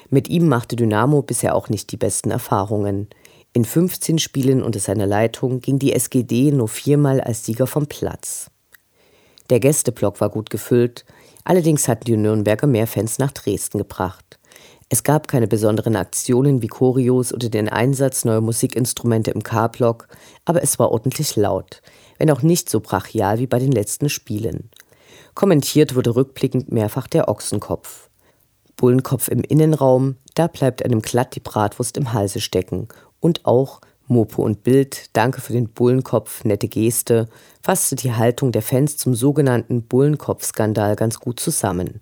Mit 0.09 0.28
ihm 0.28 0.49
machte 0.49 0.75
Dynamo 0.75 1.21
bisher 1.21 1.54
auch 1.54 1.69
nicht 1.69 1.92
die 1.92 1.99
besten 1.99 2.30
Erfahrungen. 2.30 3.09
In 3.52 3.66
15 3.66 4.19
Spielen 4.19 4.62
unter 4.62 4.80
seiner 4.80 5.07
Leitung 5.07 5.61
ging 5.61 5.78
die 5.78 5.92
SGD 5.92 6.50
nur 6.50 6.69
viermal 6.69 7.21
als 7.21 7.45
Sieger 7.45 7.66
vom 7.66 7.87
Platz. 7.87 8.50
Der 9.50 9.61
Gästeblock 9.61 10.21
war 10.23 10.30
gut 10.30 10.49
gefüllt, 10.49 11.04
allerdings 11.45 11.87
hatten 11.87 12.07
die 12.07 12.16
Nürnberger 12.16 12.66
mehr 12.66 12.87
Fans 12.87 13.19
nach 13.19 13.33
Dresden 13.33 13.76
gebracht. 13.76 14.39
Es 14.92 15.04
gab 15.04 15.28
keine 15.28 15.47
besonderen 15.47 15.94
Aktionen 15.94 16.62
wie 16.62 16.66
Choreos 16.66 17.32
oder 17.32 17.49
den 17.49 17.68
Einsatz 17.68 18.25
neuer 18.25 18.40
Musikinstrumente 18.40 19.30
im 19.30 19.44
K-Block, 19.44 20.09
aber 20.44 20.64
es 20.64 20.80
war 20.80 20.90
ordentlich 20.90 21.37
laut, 21.37 21.80
wenn 22.18 22.28
auch 22.28 22.42
nicht 22.42 22.68
so 22.68 22.80
brachial 22.80 23.38
wie 23.38 23.47
bei 23.47 23.61
den 23.61 23.70
letzten 23.70 24.09
Spielen. 24.09 24.68
Kommentiert 25.35 25.94
wurde 25.94 26.16
rückblickend 26.16 26.73
mehrfach 26.73 27.06
der 27.06 27.28
Ochsenkopf. 27.28 28.11
Bullenkopf 28.75 29.28
im 29.28 29.42
Innenraum, 29.42 30.16
da 30.35 30.49
bleibt 30.49 30.85
einem 30.85 31.02
glatt 31.02 31.37
die 31.37 31.40
Bratwurst 31.40 31.97
im 31.97 32.12
Halse 32.12 32.40
stecken. 32.40 32.88
Und 33.20 33.47
auch 33.47 33.80
Mopo 34.09 34.42
und 34.42 34.64
Bild, 34.64 35.11
danke 35.12 35.40
für 35.40 35.52
den 35.52 35.68
Bullenkopf, 35.68 36.42
nette 36.42 36.66
Geste, 36.66 37.28
fasste 37.62 37.94
die 37.94 38.12
Haltung 38.12 38.50
der 38.50 38.62
Fans 38.62 38.97
zum 38.97 39.14
sogenannten 39.14 39.82
Bullenkopf-Skandal 39.82 40.97
ganz 40.97 41.20
gut 41.20 41.38
zusammen. 41.38 42.00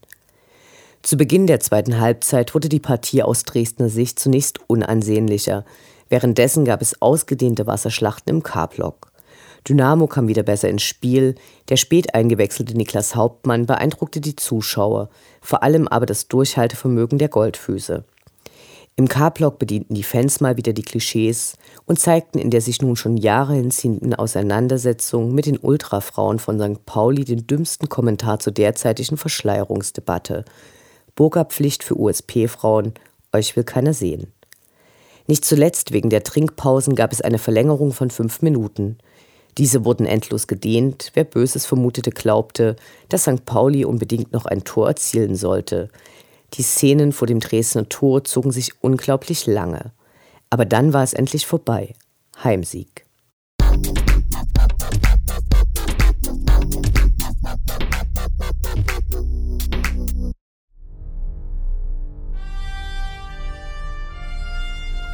Zu 1.02 1.16
Beginn 1.16 1.46
der 1.46 1.60
zweiten 1.60 2.00
Halbzeit 2.00 2.54
wurde 2.54 2.68
die 2.68 2.80
Partie 2.80 3.22
aus 3.22 3.44
Dresdner 3.44 3.88
Sicht 3.88 4.18
zunächst 4.18 4.58
unansehnlicher. 4.66 5.64
Währenddessen 6.08 6.64
gab 6.64 6.82
es 6.82 7.00
ausgedehnte 7.00 7.66
Wasserschlachten 7.66 8.30
im 8.30 8.42
K-Block. 8.42 9.12
Dynamo 9.68 10.06
kam 10.06 10.28
wieder 10.28 10.42
besser 10.42 10.68
ins 10.68 10.82
Spiel. 10.82 11.34
Der 11.68 11.76
spät 11.76 12.14
eingewechselte 12.14 12.74
Niklas 12.76 13.14
Hauptmann 13.14 13.66
beeindruckte 13.66 14.20
die 14.20 14.36
Zuschauer, 14.36 15.08
vor 15.40 15.62
allem 15.62 15.88
aber 15.88 16.06
das 16.06 16.28
Durchhaltevermögen 16.28 17.18
der 17.18 17.28
Goldfüße. 17.28 18.04
Im 18.96 19.06
K-Block 19.06 19.60
bedienten 19.60 19.94
die 19.94 20.02
Fans 20.02 20.40
mal 20.40 20.56
wieder 20.56 20.72
die 20.72 20.82
Klischees 20.82 21.56
und 21.86 22.00
zeigten 22.00 22.38
in 22.40 22.50
der 22.50 22.60
sich 22.60 22.82
nun 22.82 22.96
schon 22.96 23.16
Jahre 23.16 23.54
hinziehenden 23.54 24.12
Auseinandersetzung 24.12 25.32
mit 25.32 25.46
den 25.46 25.58
Ultrafrauen 25.58 26.40
von 26.40 26.58
St. 26.58 26.84
Pauli 26.84 27.24
den 27.24 27.46
dümmsten 27.46 27.88
Kommentar 27.88 28.40
zur 28.40 28.52
derzeitigen 28.52 29.16
Verschleierungsdebatte. 29.16 30.44
Burgerpflicht 31.18 31.82
für 31.82 31.98
USP-Frauen, 31.98 32.94
euch 33.32 33.56
will 33.56 33.64
keiner 33.64 33.92
sehen. 33.92 34.32
Nicht 35.26 35.44
zuletzt 35.44 35.92
wegen 35.92 36.10
der 36.10 36.22
Trinkpausen 36.22 36.94
gab 36.94 37.12
es 37.12 37.20
eine 37.20 37.40
Verlängerung 37.40 37.92
von 37.92 38.10
fünf 38.10 38.40
Minuten. 38.40 38.98
Diese 39.58 39.84
wurden 39.84 40.06
endlos 40.06 40.46
gedehnt. 40.46 41.10
Wer 41.14 41.24
Böses 41.24 41.66
vermutete, 41.66 42.12
glaubte, 42.12 42.76
dass 43.08 43.22
St. 43.22 43.44
Pauli 43.44 43.84
unbedingt 43.84 44.32
noch 44.32 44.46
ein 44.46 44.62
Tor 44.62 44.86
erzielen 44.86 45.34
sollte. 45.34 45.88
Die 46.54 46.62
Szenen 46.62 47.10
vor 47.10 47.26
dem 47.26 47.40
Dresdner 47.40 47.88
Tor 47.88 48.22
zogen 48.22 48.52
sich 48.52 48.80
unglaublich 48.80 49.44
lange. 49.46 49.90
Aber 50.50 50.66
dann 50.66 50.92
war 50.92 51.02
es 51.02 51.14
endlich 51.14 51.46
vorbei. 51.46 51.94
Heimsieg. 52.44 53.04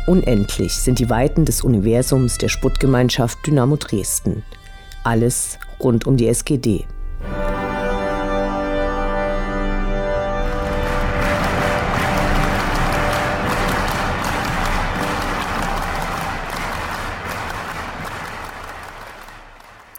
Unendlich 0.06 0.74
sind 0.74 0.98
die 0.98 1.08
Weiten 1.08 1.46
des 1.46 1.62
Universums 1.62 2.36
der 2.36 2.50
Sputtgemeinschaft 2.50 3.38
Dynamo 3.46 3.76
Dresden. 3.76 4.44
Alles 5.02 5.58
rund 5.80 6.06
um 6.06 6.18
die 6.18 6.28
SGD. 6.28 6.84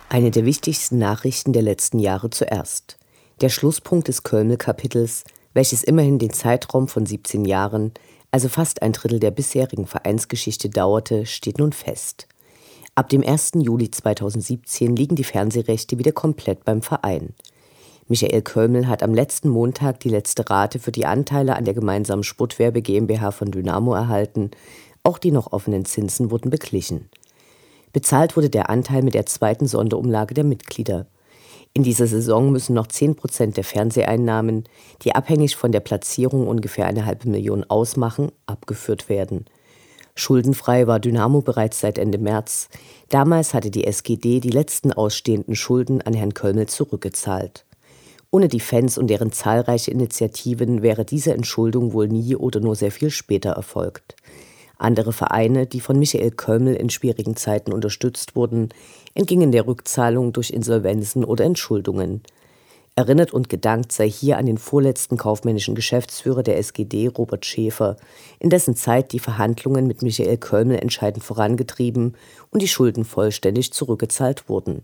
Eine 0.07 0.29
der 0.29 0.45
wichtigsten 0.45 1.00
Nachrichten 1.00 1.51
der 1.51 1.63
letzten 1.63 1.97
Jahre 1.97 2.29
zuerst. 2.29 3.00
Der 3.41 3.50
Schlusspunkt 3.50 4.07
des 4.07 4.21
Kölmel-Kapitels, 4.21 5.24
welches 5.55 5.83
immerhin 5.83 6.19
den 6.19 6.31
Zeitraum 6.31 6.88
von 6.88 7.07
17 7.07 7.43
Jahren 7.43 7.91
also 8.36 8.50
fast 8.50 8.82
ein 8.82 8.92
Drittel 8.92 9.22
der 9.22 9.32
bisherigen 9.32 9.88
Vereinsgeschichte 9.88 10.70
dauerte, 10.70 11.25
steht 11.25 11.58
nun 11.58 11.72
fest. 11.72 12.27
Ab 12.94 13.08
dem 13.08 13.24
1. 13.24 13.51
Juli 13.62 13.89
2017 13.89 14.94
liegen 14.94 15.15
die 15.15 15.24
Fernsehrechte 15.24 15.98
wieder 16.00 16.12
komplett 16.12 16.65
beim 16.65 16.82
Verein. 16.82 17.34
Michael 18.10 18.42
Kölmel 18.42 18.89
hat 18.89 19.04
am 19.04 19.13
letzten 19.13 19.48
Montag 19.48 20.01
die 20.01 20.10
letzte 20.10 20.50
Rate 20.50 20.80
für 20.80 20.92
die 20.92 21.06
Anteile 21.06 21.56
an 21.56 21.63
der 21.63 21.74
gemeinsamen 21.74 22.25
Sportwerbe 22.25 22.82
GmbH 22.82 23.32
von 23.32 23.51
Dynamo 23.51 23.94
erhalten. 23.94 24.51
Auch 25.04 25.18
die 25.18 25.32
noch 25.32 25.54
offenen 25.54 25.86
Zinsen 25.86 26.30
wurden 26.30 26.50
beglichen. 26.50 27.08
Bezahlt 27.94 28.36
wurde 28.36 28.50
der 28.50 28.70
Anteil 28.70 29.01
mit 29.01 29.13
der 29.13 29.27
zweiten 29.27 29.65
Sonderumlage 29.65 30.34
der 30.34 30.44
Mitglieder. 30.44 31.08
In 31.77 31.84
dieser 31.84 32.08
Saison 32.08 32.53
müssen 32.53 32.74
noch 32.74 32.88
10 32.88 33.15
Prozent 33.15 33.58
der 33.58 33.65
Fernseheinnahmen, 33.65 34.63
die 35.01 35.13
abhängig 35.13 35.58
von 35.58 35.74
der 35.74 35.82
Platzierung 35.82 36.48
ungefähr 36.48 36.86
eine 36.86 37.05
halbe 37.05 37.27
Million 37.27 37.65
ausmachen, 37.65 38.32
abgeführt 38.46 39.10
werden. 39.10 39.44
Schuldenfrei 40.15 40.88
war 40.88 41.01
Dynamo 41.01 41.41
bereits 41.41 41.82
seit 41.82 41.98
Ende 41.98 42.17
März. 42.17 42.70
Damals 43.10 43.53
hatte 43.53 43.72
die 43.72 43.84
SGD 43.84 44.39
die 44.39 44.51
letzten 44.51 44.94
ausstehenden 44.94 45.58
Schulden 45.58 46.01
an 46.01 46.13
Herrn 46.13 46.34
Kölmel 46.34 46.67
zurückgezahlt. 46.67 47.65
Ohne 48.32 48.48
die 48.48 48.62
Fans 48.62 48.98
und 48.98 49.08
deren 49.08 49.34
zahlreiche 49.34 49.91
Initiativen 49.91 50.82
wäre 50.82 51.03
diese 51.03 51.34
Entschuldung 51.34 51.91
wohl 51.91 52.08
nie 52.08 52.38
oder 52.38 52.62
nur 52.62 52.77
sehr 52.77 52.91
viel 52.91 53.10
später 53.10 53.50
erfolgt. 53.51 54.15
Andere 54.77 55.13
Vereine, 55.13 55.65
die 55.65 55.79
von 55.79 55.98
Michael 55.98 56.32
Kölmel 56.32 56.75
in 56.75 56.89
schwierigen 56.89 57.36
Zeiten 57.36 57.72
unterstützt 57.74 58.36
wurden, 58.36 58.70
entgingen 59.13 59.51
der 59.51 59.67
Rückzahlung 59.67 60.34
durch 60.34 60.51
Insolvenzen 60.51 61.24
oder 61.24 61.46
Entschuldungen. 61.46 62.22
Erinnert 62.98 63.34
und 63.34 63.50
gedankt 63.50 63.91
sei 63.91 64.10
hier 64.10 64.38
an 64.38 64.46
den 64.46 64.58
vorletzten 64.58 65.17
kaufmännischen 65.17 65.75
Geschäftsführer 65.75 66.44
der 66.44 66.58
SGD, 66.58 67.08
Robert 67.08 67.46
Schäfer, 67.46 67.98
in 68.39 68.50
dessen 68.50 68.75
Zeit 68.77 69.12
die 69.12 69.20
Verhandlungen 69.20 69.86
mit 69.86 70.01
Michael 70.01 70.38
Kölmel 70.38 70.79
entscheidend 70.79 71.24
vorangetrieben 71.24 72.15
und 72.51 72.62
die 72.62 72.70
Schulden 72.70 73.03
vollständig 73.03 73.74
zurückgezahlt 73.74 74.48
wurden. 74.48 74.84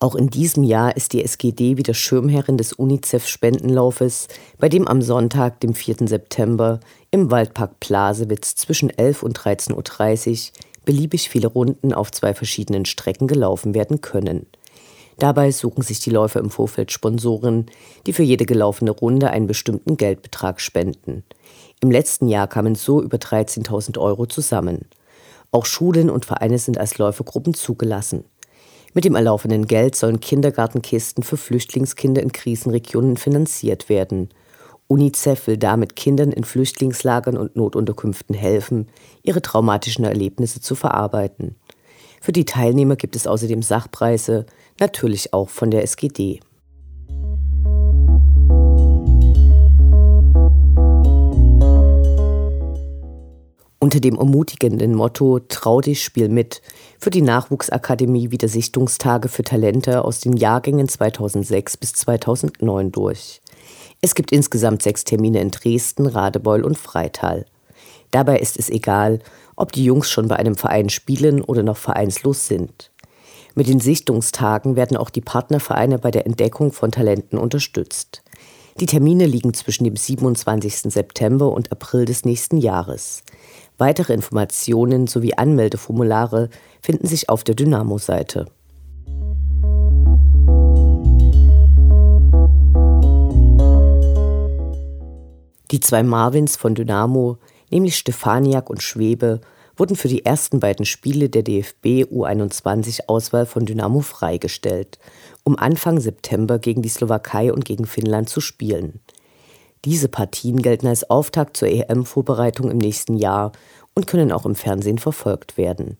Auch 0.00 0.14
in 0.14 0.28
diesem 0.28 0.62
Jahr 0.62 0.96
ist 0.96 1.12
die 1.12 1.24
SGD 1.24 1.76
wieder 1.76 1.92
Schirmherrin 1.92 2.56
des 2.56 2.72
UNICEF-Spendenlaufes, 2.72 4.28
bei 4.58 4.68
dem 4.68 4.86
am 4.86 5.02
Sonntag, 5.02 5.58
dem 5.60 5.74
4. 5.74 6.06
September, 6.06 6.78
im 7.10 7.32
Waldpark 7.32 7.80
Plasewitz 7.80 8.54
zwischen 8.54 8.90
11 8.90 9.24
und 9.24 9.38
13.30 9.38 10.50
Uhr 10.50 10.64
beliebig 10.84 11.28
viele 11.28 11.48
Runden 11.48 11.92
auf 11.92 12.12
zwei 12.12 12.32
verschiedenen 12.32 12.84
Strecken 12.84 13.26
gelaufen 13.26 13.74
werden 13.74 14.00
können. 14.00 14.46
Dabei 15.18 15.50
suchen 15.50 15.82
sich 15.82 15.98
die 15.98 16.10
Läufer 16.10 16.38
im 16.38 16.48
Vorfeld 16.48 16.92
Sponsoren, 16.92 17.66
die 18.06 18.12
für 18.12 18.22
jede 18.22 18.46
gelaufene 18.46 18.92
Runde 18.92 19.30
einen 19.30 19.48
bestimmten 19.48 19.96
Geldbetrag 19.96 20.60
spenden. 20.60 21.24
Im 21.80 21.90
letzten 21.90 22.28
Jahr 22.28 22.46
kamen 22.46 22.76
so 22.76 23.02
über 23.02 23.18
13.000 23.18 23.98
Euro 23.98 24.26
zusammen. 24.26 24.86
Auch 25.50 25.66
Schulen 25.66 26.08
und 26.08 26.24
Vereine 26.24 26.58
sind 26.58 26.78
als 26.78 26.98
Läufergruppen 26.98 27.52
zugelassen. 27.52 28.24
Mit 28.94 29.04
dem 29.04 29.14
erlaufenden 29.14 29.66
Geld 29.66 29.94
sollen 29.94 30.20
Kindergartenkisten 30.20 31.22
für 31.22 31.36
Flüchtlingskinder 31.36 32.22
in 32.22 32.32
Krisenregionen 32.32 33.16
finanziert 33.16 33.88
werden. 33.88 34.30
UNICEF 34.86 35.46
will 35.46 35.58
damit 35.58 35.96
Kindern 35.96 36.32
in 36.32 36.44
Flüchtlingslagern 36.44 37.36
und 37.36 37.56
Notunterkünften 37.56 38.34
helfen, 38.34 38.88
ihre 39.22 39.42
traumatischen 39.42 40.04
Erlebnisse 40.04 40.60
zu 40.60 40.74
verarbeiten. 40.74 41.56
Für 42.20 42.32
die 42.32 42.46
Teilnehmer 42.46 42.96
gibt 42.96 43.14
es 43.14 43.26
außerdem 43.26 43.62
Sachpreise, 43.62 44.46
natürlich 44.80 45.34
auch 45.34 45.50
von 45.50 45.70
der 45.70 45.82
SGD. 45.82 46.40
Unter 53.80 54.00
dem 54.00 54.16
ermutigenden 54.16 54.92
Motto 54.92 55.38
Trau 55.38 55.80
dich, 55.80 56.02
spiel 56.02 56.28
mit 56.28 56.62
für 56.98 57.10
die 57.10 57.22
Nachwuchsakademie 57.22 58.32
wieder 58.32 58.48
Sichtungstage 58.48 59.28
für 59.28 59.44
Talente 59.44 60.04
aus 60.04 60.18
den 60.18 60.36
Jahrgängen 60.36 60.88
2006 60.88 61.76
bis 61.76 61.92
2009 61.92 62.90
durch. 62.90 63.40
Es 64.00 64.16
gibt 64.16 64.32
insgesamt 64.32 64.82
sechs 64.82 65.04
Termine 65.04 65.40
in 65.40 65.52
Dresden, 65.52 66.06
Radebeul 66.06 66.64
und 66.64 66.76
Freital. 66.76 67.46
Dabei 68.10 68.40
ist 68.40 68.58
es 68.58 68.68
egal, 68.68 69.20
ob 69.54 69.70
die 69.70 69.84
Jungs 69.84 70.10
schon 70.10 70.26
bei 70.26 70.36
einem 70.36 70.56
Verein 70.56 70.88
spielen 70.88 71.40
oder 71.40 71.62
noch 71.62 71.76
vereinslos 71.76 72.48
sind. 72.48 72.90
Mit 73.54 73.68
den 73.68 73.78
Sichtungstagen 73.78 74.74
werden 74.74 74.96
auch 74.96 75.10
die 75.10 75.20
Partnervereine 75.20 76.00
bei 76.00 76.10
der 76.10 76.26
Entdeckung 76.26 76.72
von 76.72 76.90
Talenten 76.90 77.38
unterstützt. 77.38 78.22
Die 78.80 78.86
Termine 78.86 79.26
liegen 79.26 79.54
zwischen 79.54 79.82
dem 79.82 79.96
27. 79.96 80.92
September 80.92 81.50
und 81.50 81.72
April 81.72 82.04
des 82.04 82.24
nächsten 82.24 82.58
Jahres. 82.58 83.24
Weitere 83.78 84.12
Informationen 84.12 85.06
sowie 85.06 85.34
Anmeldeformulare 85.34 86.50
finden 86.82 87.06
sich 87.06 87.28
auf 87.28 87.44
der 87.44 87.54
Dynamo-Seite. 87.54 88.46
Die 95.70 95.80
zwei 95.80 96.02
Marvins 96.02 96.56
von 96.56 96.74
Dynamo, 96.74 97.38
nämlich 97.70 97.96
Stefaniak 97.96 98.68
und 98.68 98.82
Schwebe, 98.82 99.40
wurden 99.76 99.94
für 99.94 100.08
die 100.08 100.24
ersten 100.24 100.58
beiden 100.58 100.84
Spiele 100.84 101.28
der 101.28 101.44
DFB 101.44 102.10
U21-Auswahl 102.10 103.46
von 103.46 103.64
Dynamo 103.64 104.00
freigestellt, 104.00 104.98
um 105.44 105.56
Anfang 105.56 106.00
September 106.00 106.58
gegen 106.58 106.82
die 106.82 106.88
Slowakei 106.88 107.52
und 107.52 107.64
gegen 107.64 107.86
Finnland 107.86 108.28
zu 108.28 108.40
spielen. 108.40 108.98
Diese 109.84 110.08
Partien 110.08 110.62
gelten 110.62 110.86
als 110.86 111.08
Auftakt 111.08 111.56
zur 111.56 111.68
EM-Vorbereitung 111.68 112.70
im 112.70 112.78
nächsten 112.78 113.16
Jahr 113.16 113.52
und 113.94 114.06
können 114.06 114.32
auch 114.32 114.46
im 114.46 114.54
Fernsehen 114.54 114.98
verfolgt 114.98 115.56
werden. 115.56 115.98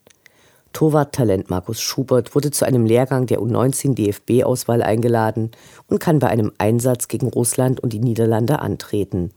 Torwarttalent 0.73 1.49
Markus 1.49 1.81
Schubert 1.81 2.35
wurde 2.35 2.51
zu 2.51 2.65
einem 2.65 2.85
Lehrgang 2.85 3.25
der 3.25 3.39
U19 3.39 3.95
DFB-Auswahl 3.95 4.83
eingeladen 4.83 5.51
und 5.87 5.99
kann 5.99 6.19
bei 6.19 6.27
einem 6.27 6.51
Einsatz 6.57 7.07
gegen 7.07 7.27
Russland 7.27 7.79
und 7.79 7.91
die 7.91 7.99
Niederlande 7.99 8.59
antreten. 8.59 9.31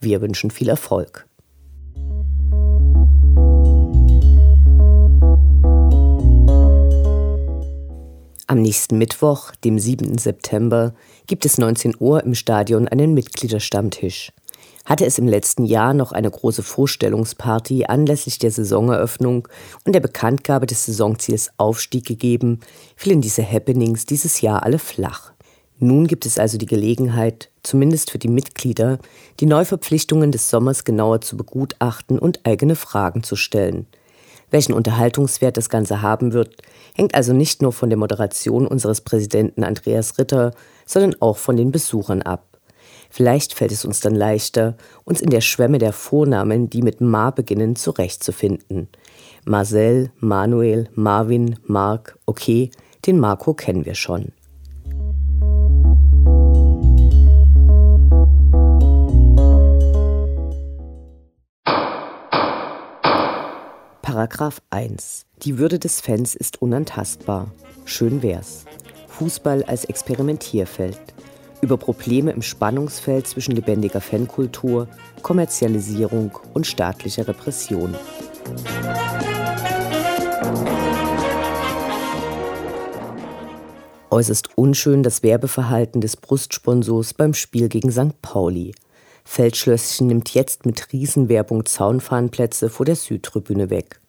Wir 0.00 0.20
wünschen 0.20 0.50
viel 0.50 0.68
Erfolg. 0.68 1.26
Am 8.52 8.60
nächsten 8.60 8.98
Mittwoch, 8.98 9.52
dem 9.64 9.78
7. 9.78 10.18
September, 10.18 10.92
gibt 11.26 11.46
es 11.46 11.56
19 11.56 11.94
Uhr 11.98 12.22
im 12.22 12.34
Stadion 12.34 12.86
einen 12.86 13.14
Mitgliederstammtisch. 13.14 14.30
Hatte 14.84 15.06
es 15.06 15.18
im 15.18 15.26
letzten 15.26 15.64
Jahr 15.64 15.94
noch 15.94 16.12
eine 16.12 16.30
große 16.30 16.62
Vorstellungsparty 16.62 17.86
anlässlich 17.86 18.38
der 18.38 18.50
Saisoneröffnung 18.50 19.48
und 19.86 19.94
der 19.94 20.00
Bekanntgabe 20.00 20.66
des 20.66 20.84
Saisonziels 20.84 21.50
Aufstieg 21.56 22.04
gegeben, 22.04 22.60
fielen 22.94 23.22
diese 23.22 23.42
Happenings 23.42 24.04
dieses 24.04 24.42
Jahr 24.42 24.64
alle 24.64 24.78
flach. 24.78 25.32
Nun 25.78 26.06
gibt 26.06 26.26
es 26.26 26.38
also 26.38 26.58
die 26.58 26.66
Gelegenheit, 26.66 27.48
zumindest 27.62 28.10
für 28.10 28.18
die 28.18 28.28
Mitglieder, 28.28 28.98
die 29.40 29.46
Neuverpflichtungen 29.46 30.30
des 30.30 30.50
Sommers 30.50 30.84
genauer 30.84 31.22
zu 31.22 31.38
begutachten 31.38 32.18
und 32.18 32.40
eigene 32.44 32.76
Fragen 32.76 33.22
zu 33.22 33.34
stellen. 33.34 33.86
Welchen 34.52 34.74
Unterhaltungswert 34.74 35.56
das 35.56 35.70
Ganze 35.70 36.02
haben 36.02 36.32
wird, 36.34 36.62
hängt 36.94 37.14
also 37.14 37.32
nicht 37.32 37.62
nur 37.62 37.72
von 37.72 37.88
der 37.88 37.98
Moderation 37.98 38.66
unseres 38.66 39.00
Präsidenten 39.00 39.64
Andreas 39.64 40.18
Ritter, 40.18 40.52
sondern 40.84 41.16
auch 41.20 41.38
von 41.38 41.56
den 41.56 41.72
Besuchern 41.72 42.20
ab. 42.20 42.46
Vielleicht 43.08 43.54
fällt 43.54 43.72
es 43.72 43.84
uns 43.84 44.00
dann 44.00 44.14
leichter, 44.14 44.76
uns 45.04 45.22
in 45.22 45.30
der 45.30 45.40
Schwemme 45.40 45.78
der 45.78 45.94
Vornamen, 45.94 46.68
die 46.68 46.82
mit 46.82 47.00
Ma 47.00 47.30
beginnen, 47.30 47.76
zurechtzufinden. 47.76 48.88
Marcel, 49.46 50.10
Manuel, 50.18 50.88
Marvin, 50.94 51.56
Mark, 51.64 52.18
okay, 52.26 52.70
den 53.06 53.18
Marco 53.18 53.54
kennen 53.54 53.86
wir 53.86 53.94
schon. 53.94 54.32
Paragraph 64.02 64.60
1. 64.70 65.26
Die 65.42 65.58
Würde 65.58 65.78
des 65.78 66.00
Fans 66.00 66.34
ist 66.34 66.60
unantastbar. 66.60 67.52
Schön 67.84 68.20
wär's. 68.20 68.64
Fußball 69.06 69.62
als 69.62 69.84
Experimentierfeld. 69.84 70.98
Über 71.60 71.76
Probleme 71.76 72.32
im 72.32 72.42
Spannungsfeld 72.42 73.28
zwischen 73.28 73.54
lebendiger 73.54 74.00
Fankultur, 74.00 74.88
Kommerzialisierung 75.22 76.36
und 76.52 76.66
staatlicher 76.66 77.28
Repression. 77.28 77.94
Äußerst 84.10 84.58
unschön 84.58 85.04
das 85.04 85.22
Werbeverhalten 85.22 86.00
des 86.00 86.16
Brustsponsors 86.16 87.14
beim 87.14 87.34
Spiel 87.34 87.68
gegen 87.68 87.92
St. 87.92 88.20
Pauli. 88.20 88.74
Feldschlösschen 89.24 90.06
nimmt 90.06 90.34
jetzt 90.34 90.66
mit 90.66 90.92
Riesenwerbung 90.92 91.66
Zaunfahnenplätze 91.66 92.68
vor 92.68 92.86
der 92.86 92.96
Südtribüne 92.96 93.70
weg 93.70 94.02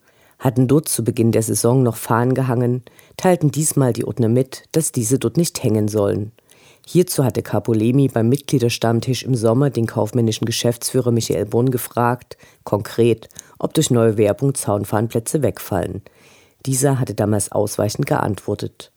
hatten 0.44 0.68
dort 0.68 0.90
zu 0.90 1.06
Beginn 1.06 1.32
der 1.32 1.42
Saison 1.42 1.84
noch 1.84 1.96
Fahnen 1.96 2.34
gehangen, 2.34 2.84
teilten 3.16 3.50
diesmal 3.50 3.94
die 3.94 4.04
Ordner 4.04 4.28
mit, 4.28 4.64
dass 4.74 4.92
diese 4.92 5.18
dort 5.18 5.38
nicht 5.38 5.64
hängen 5.64 5.88
sollen. 5.88 6.34
Hierzu 6.86 7.24
hatte 7.24 7.42
Capolemi 7.42 8.10
beim 8.10 8.28
Mitgliederstammtisch 8.28 9.24
im 9.24 9.36
Sommer 9.36 9.70
den 9.70 9.88
kaufmännischen 9.88 10.46
Geschäftsführer 10.46 11.12
Michael 11.12 11.46
Brunn 11.46 11.72
gefragt, 11.72 12.38
konkret, 12.66 13.30
ob 13.58 13.74
durch 13.74 13.90
neue 13.90 14.18
Werbung 14.18 14.54
Zaunfahnenplätze 14.54 15.42
wegfallen. 15.42 16.02
Dieser 16.66 17.00
hatte 17.00 17.14
damals 17.14 17.54
ausweichend 17.54 18.06
geantwortet. 18.06 18.92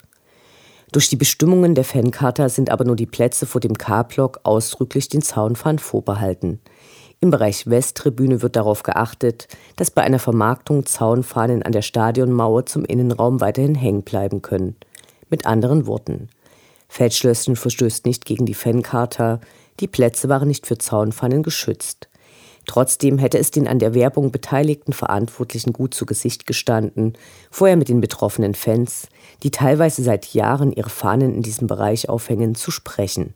Durch 0.96 1.10
die 1.10 1.16
Bestimmungen 1.16 1.74
der 1.74 1.84
Fancharta 1.84 2.48
sind 2.48 2.70
aber 2.70 2.86
nur 2.86 2.96
die 2.96 3.04
Plätze 3.04 3.44
vor 3.44 3.60
dem 3.60 3.76
K-Block 3.76 4.40
ausdrücklich 4.44 5.10
den 5.10 5.20
Zaunfahnen 5.20 5.78
vorbehalten. 5.78 6.58
Im 7.20 7.28
Bereich 7.28 7.68
Westtribüne 7.68 8.40
wird 8.40 8.56
darauf 8.56 8.82
geachtet, 8.82 9.46
dass 9.76 9.90
bei 9.90 10.00
einer 10.00 10.18
Vermarktung 10.18 10.86
Zaunfahnen 10.86 11.62
an 11.62 11.72
der 11.72 11.82
Stadionmauer 11.82 12.64
zum 12.64 12.86
Innenraum 12.86 13.42
weiterhin 13.42 13.74
hängen 13.74 14.04
bleiben 14.04 14.40
können. 14.40 14.74
Mit 15.28 15.44
anderen 15.44 15.86
Worten, 15.86 16.30
Feldschlösschen 16.88 17.56
verstößt 17.56 18.06
nicht 18.06 18.24
gegen 18.24 18.46
die 18.46 18.54
Fancharta, 18.54 19.42
die 19.80 19.88
Plätze 19.88 20.30
waren 20.30 20.48
nicht 20.48 20.66
für 20.66 20.78
Zaunfahnen 20.78 21.42
geschützt. 21.42 22.08
Trotzdem 22.66 23.18
hätte 23.18 23.38
es 23.38 23.52
den 23.52 23.68
an 23.68 23.78
der 23.78 23.94
Werbung 23.94 24.32
beteiligten 24.32 24.92
Verantwortlichen 24.92 25.72
gut 25.72 25.94
zu 25.94 26.04
Gesicht 26.04 26.46
gestanden, 26.46 27.14
vorher 27.50 27.76
mit 27.76 27.88
den 27.88 28.00
betroffenen 28.00 28.54
Fans, 28.54 29.08
die 29.42 29.52
teilweise 29.52 30.02
seit 30.02 30.34
Jahren 30.34 30.72
ihre 30.72 30.90
Fahnen 30.90 31.34
in 31.34 31.42
diesem 31.42 31.68
Bereich 31.68 32.08
aufhängen, 32.08 32.56
zu 32.56 32.70
sprechen. 32.70 33.34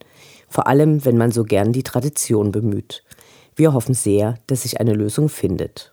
Vor 0.48 0.66
allem, 0.66 1.04
wenn 1.04 1.16
man 1.16 1.30
so 1.30 1.44
gern 1.44 1.72
die 1.72 1.84
Tradition 1.84 2.50
bemüht. 2.50 3.04
Wir 3.54 3.72
hoffen 3.72 3.94
sehr, 3.94 4.34
dass 4.48 4.62
sich 4.62 4.80
eine 4.80 4.94
Lösung 4.94 5.28
findet. 5.28 5.89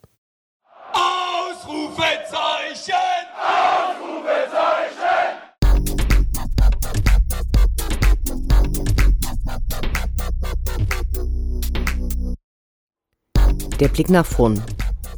Der 13.80 13.90
Blick 13.90 14.10
nach 14.10 14.26
vorn. 14.26 14.64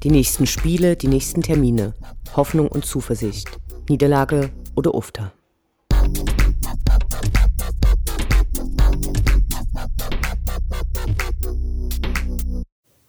Die 0.04 0.10
nächsten 0.10 0.46
Spiele, 0.46 0.98
die 0.98 1.08
nächsten 1.08 1.42
Termine. 1.42 1.94
Hoffnung 2.36 2.68
und 2.68 2.86
Zuversicht. 2.86 3.48
Niederlage 3.88 4.50
oder 4.76 4.94
Ufter. 4.96 5.32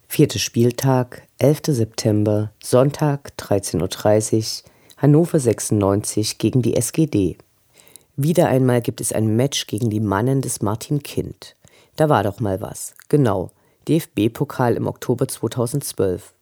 Vierter 0.06 0.38
Spieltag, 0.38 1.26
11. 1.38 1.60
September, 1.66 2.52
Sonntag, 2.62 3.32
13.30 3.36 4.62
Uhr, 4.62 4.70
Hannover 4.98 5.40
96 5.40 6.38
gegen 6.38 6.62
die 6.62 6.76
SGD. 6.76 7.38
Wieder 8.14 8.46
einmal 8.46 8.82
gibt 8.82 9.00
es 9.00 9.12
ein 9.12 9.34
Match 9.34 9.66
gegen 9.66 9.90
die 9.90 10.00
Mannen 10.00 10.42
des 10.42 10.62
Martin 10.62 11.02
Kind. 11.02 11.56
Da 11.96 12.08
war 12.08 12.22
doch 12.22 12.38
mal 12.38 12.60
was. 12.60 12.94
Genau. 13.08 13.50
DFB-Pokal 13.88 14.77
im 14.77 14.87
Oktober 14.87 15.29
2012. 15.29 16.35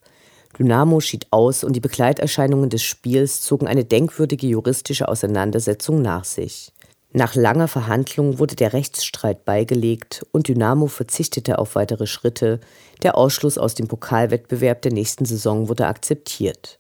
Dynamo 0.59 1.01
schied 1.01 1.27
aus 1.31 1.63
und 1.63 1.75
die 1.75 1.81
Begleiterscheinungen 1.81 2.71
des 2.71 2.83
Spiels 2.83 3.43
zogen 3.43 3.69
eine 3.69 3.85
denkwürdige 3.85 4.47
juristische 4.47 5.09
Auseinandersetzung 5.09 6.03
nach 6.03 6.25
sich. 6.25 6.73
Nach 7.13 7.35
langer 7.35 7.69
Verhandlung 7.69 8.39
wurde 8.39 8.55
der 8.55 8.75
Rechtsstreit 8.75 9.45
beigelegt 9.45 10.27
und 10.33 10.49
Dynamo 10.49 10.89
verzichtete 10.89 11.59
auf 11.59 11.75
weitere 11.75 12.07
Schritte. 12.07 12.61
Der 13.03 13.17
Ausschluss 13.17 13.57
aus 13.57 13.75
dem 13.75 13.89
Pokalwettbewerb 13.89 14.83
der 14.83 14.93
nächsten 14.93 15.25
Saison 15.25 15.69
wurde 15.69 15.87
akzeptiert. 15.87 16.79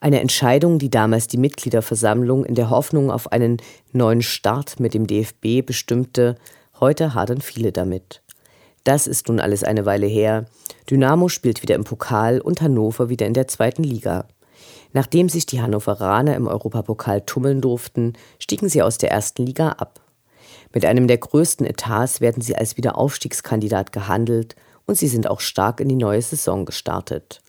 Eine 0.00 0.20
Entscheidung, 0.20 0.78
die 0.78 0.90
damals 0.90 1.28
die 1.28 1.36
Mitgliederversammlung 1.36 2.44
in 2.44 2.54
der 2.54 2.70
Hoffnung 2.70 3.10
auf 3.10 3.30
einen 3.30 3.58
neuen 3.92 4.22
Start 4.22 4.80
mit 4.80 4.94
dem 4.94 5.06
DFB 5.06 5.64
bestimmte, 5.64 6.36
heute 6.80 7.14
hadern 7.14 7.40
viele 7.40 7.72
damit. 7.72 8.21
Das 8.84 9.06
ist 9.06 9.28
nun 9.28 9.40
alles 9.40 9.64
eine 9.64 9.86
Weile 9.86 10.06
her. 10.06 10.46
Dynamo 10.90 11.28
spielt 11.28 11.62
wieder 11.62 11.74
im 11.74 11.84
Pokal 11.84 12.40
und 12.40 12.60
Hannover 12.60 13.08
wieder 13.08 13.26
in 13.26 13.34
der 13.34 13.48
zweiten 13.48 13.84
Liga. 13.84 14.26
Nachdem 14.92 15.28
sich 15.28 15.46
die 15.46 15.62
Hannoveraner 15.62 16.36
im 16.36 16.46
Europapokal 16.46 17.22
tummeln 17.22 17.60
durften, 17.60 18.14
stiegen 18.38 18.68
sie 18.68 18.82
aus 18.82 18.98
der 18.98 19.10
ersten 19.10 19.46
Liga 19.46 19.70
ab. 19.70 20.00
Mit 20.74 20.84
einem 20.84 21.06
der 21.06 21.18
größten 21.18 21.66
Etats 21.66 22.20
werden 22.20 22.42
sie 22.42 22.56
als 22.56 22.76
Wiederaufstiegskandidat 22.76 23.92
gehandelt 23.92 24.56
und 24.86 24.98
sie 24.98 25.08
sind 25.08 25.28
auch 25.28 25.40
stark 25.40 25.80
in 25.80 25.88
die 25.88 25.96
neue 25.96 26.22
Saison 26.22 26.64
gestartet. 26.64 27.40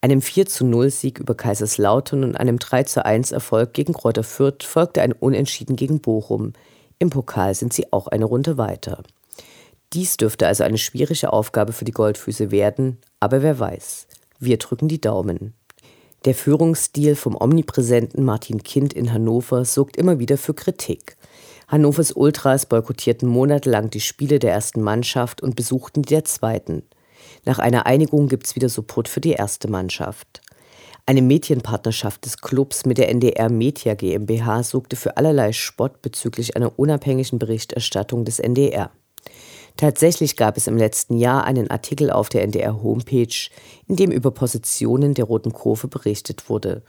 Einem 0.00 0.22
4 0.22 0.46
zu 0.46 0.64
0 0.64 0.90
Sieg 0.90 1.18
über 1.18 1.34
Kaiserslautern 1.34 2.22
und 2.22 2.36
einem 2.36 2.58
3 2.58 2.84
zu 2.84 3.04
1 3.04 3.32
Erfolg 3.32 3.74
gegen 3.74 3.94
Kräuter 3.94 4.22
Fürth 4.22 4.62
folgte 4.62 5.02
ein 5.02 5.12
Unentschieden 5.12 5.74
gegen 5.74 6.00
Bochum. 6.00 6.52
Im 7.00 7.10
Pokal 7.10 7.54
sind 7.54 7.72
sie 7.72 7.92
auch 7.92 8.06
eine 8.06 8.24
Runde 8.24 8.58
weiter. 8.58 9.02
Dies 9.94 10.18
dürfte 10.18 10.46
also 10.46 10.64
eine 10.64 10.78
schwierige 10.78 11.32
Aufgabe 11.32 11.72
für 11.72 11.84
die 11.84 11.92
Goldfüße 11.92 12.50
werden, 12.50 12.98
aber 13.20 13.42
wer 13.42 13.58
weiß. 13.58 14.06
Wir 14.38 14.58
drücken 14.58 14.88
die 14.88 15.00
Daumen. 15.00 15.54
Der 16.24 16.34
Führungsstil 16.34 17.16
vom 17.16 17.36
omnipräsenten 17.40 18.24
Martin 18.24 18.62
Kind 18.62 18.92
in 18.92 19.12
Hannover 19.12 19.64
sorgt 19.64 19.96
immer 19.96 20.18
wieder 20.18 20.36
für 20.36 20.52
Kritik. 20.52 21.16
Hannovers 21.68 22.12
Ultras 22.12 22.66
boykottierten 22.66 23.28
monatelang 23.28 23.88
die 23.88 24.00
Spiele 24.00 24.38
der 24.38 24.52
ersten 24.52 24.82
Mannschaft 24.82 25.42
und 25.42 25.56
besuchten 25.56 26.02
die 26.02 26.14
der 26.14 26.24
zweiten. 26.24 26.82
Nach 27.44 27.58
einer 27.58 27.86
Einigung 27.86 28.28
gibt's 28.28 28.56
wieder 28.56 28.68
Support 28.68 29.08
für 29.08 29.20
die 29.20 29.32
erste 29.32 29.68
Mannschaft. 29.68 30.42
Eine 31.06 31.22
Medienpartnerschaft 31.22 32.24
des 32.26 32.38
Clubs 32.38 32.84
mit 32.84 32.98
der 32.98 33.08
NDR 33.08 33.48
Media 33.48 33.94
GmbH 33.94 34.62
sorgte 34.62 34.96
für 34.96 35.16
allerlei 35.16 35.52
Spott 35.52 36.02
bezüglich 36.02 36.56
einer 36.56 36.78
unabhängigen 36.78 37.38
Berichterstattung 37.38 38.26
des 38.26 38.38
NDR. 38.38 38.90
Tatsächlich 39.78 40.34
gab 40.34 40.56
es 40.56 40.66
im 40.66 40.76
letzten 40.76 41.16
Jahr 41.16 41.44
einen 41.44 41.70
Artikel 41.70 42.10
auf 42.10 42.28
der 42.28 42.42
NDR-Homepage, 42.42 43.48
in 43.86 43.94
dem 43.94 44.10
über 44.10 44.32
Positionen 44.32 45.14
der 45.14 45.24
Roten 45.24 45.52
Kurve 45.52 45.86
berichtet 45.86 46.50
wurde. 46.50 46.82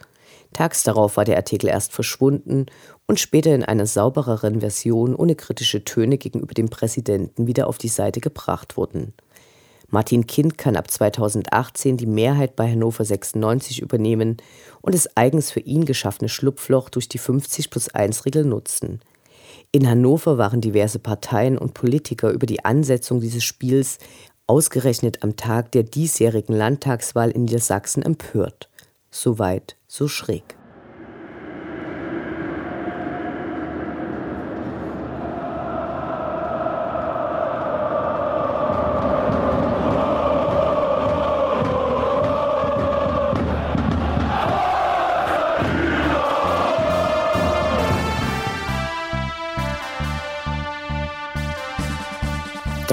Tags 0.54 0.82
darauf 0.82 1.16
war 1.16 1.24
der 1.24 1.38
Artikel 1.38 1.68
erst 1.70 1.94
verschwunden 1.94 2.66
und 3.06 3.20
später 3.20 3.54
in 3.54 3.64
einer 3.64 3.86
saubereren 3.86 4.62
Version 4.62 5.14
ohne 5.14 5.36
kritische 5.36 5.84
Töne 5.84 6.18
gegenüber 6.18 6.56
dem 6.56 6.70
Präsidenten 6.70 7.46
wieder 7.46 7.68
auf 7.68 7.78
die 7.78 7.90
Seite 7.90 8.22
gebracht 8.22 8.76
worden. 8.76 9.14
Martin 9.90 10.26
Kind 10.26 10.58
kann 10.58 10.76
ab 10.76 10.90
2018 10.90 11.96
die 11.96 12.08
Mehrheit 12.08 12.56
bei 12.56 12.72
Hannover 12.72 13.06
96 13.06 13.84
übernehmen 13.84 14.38
und 14.82 14.96
das 14.96 15.16
eigens 15.16 15.52
für 15.52 15.60
ihn 15.60 15.86
geschaffene 15.86 16.28
Schlupfloch 16.30 16.90
durch 16.90 17.08
die 17.08 17.20
50 17.20 17.70
plus 17.70 17.90
1 17.90 18.26
Regel 18.26 18.46
nutzen. 18.46 19.00
In 19.72 19.88
Hannover 19.88 20.40
waren 20.40 20.62
diverse 20.62 20.98
Parteien 20.98 21.56
und 21.56 21.76
Politiker 21.76 22.32
über 22.32 22.48
die 22.48 22.66
Ansetzung 22.66 23.22
dieses 23.22 23.44
Spiels 23.44 24.00
ausgerechnet 24.48 25.22
am 25.22 25.36
Tag 25.36 25.72
der 25.74 25.84
diesjährigen 25.84 26.56
Landtagswahl 26.56 27.30
in 27.30 27.44
Niedersachsen 27.44 28.02
empört. 28.02 28.68
Soweit, 29.12 29.76
so 29.88 30.08
schräg. 30.08 30.59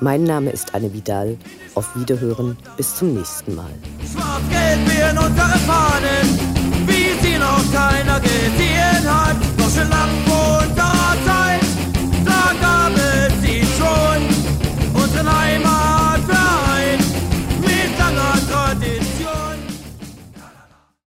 Mein 0.00 0.24
Name 0.24 0.50
ist 0.50 0.74
Anne 0.74 0.92
Vidal. 0.92 1.36
Auf 1.74 1.94
Wiederhören, 1.96 2.56
bis 2.76 2.96
zum 2.96 3.14
nächsten 3.14 3.54
Mal. 3.54 3.70
Schwarz-Gelb 4.12 5.10
in 5.10 5.18
unsere 5.18 5.58
Fahnen, 5.66 6.38
wie 6.86 7.26
sie 7.26 7.38
noch 7.38 7.72
keiner 7.72 8.20
gesehen 8.20 9.04
hat. 9.04 9.36
Deutsche 9.58 9.88
Lampe 9.88 10.68
und 10.68 11.03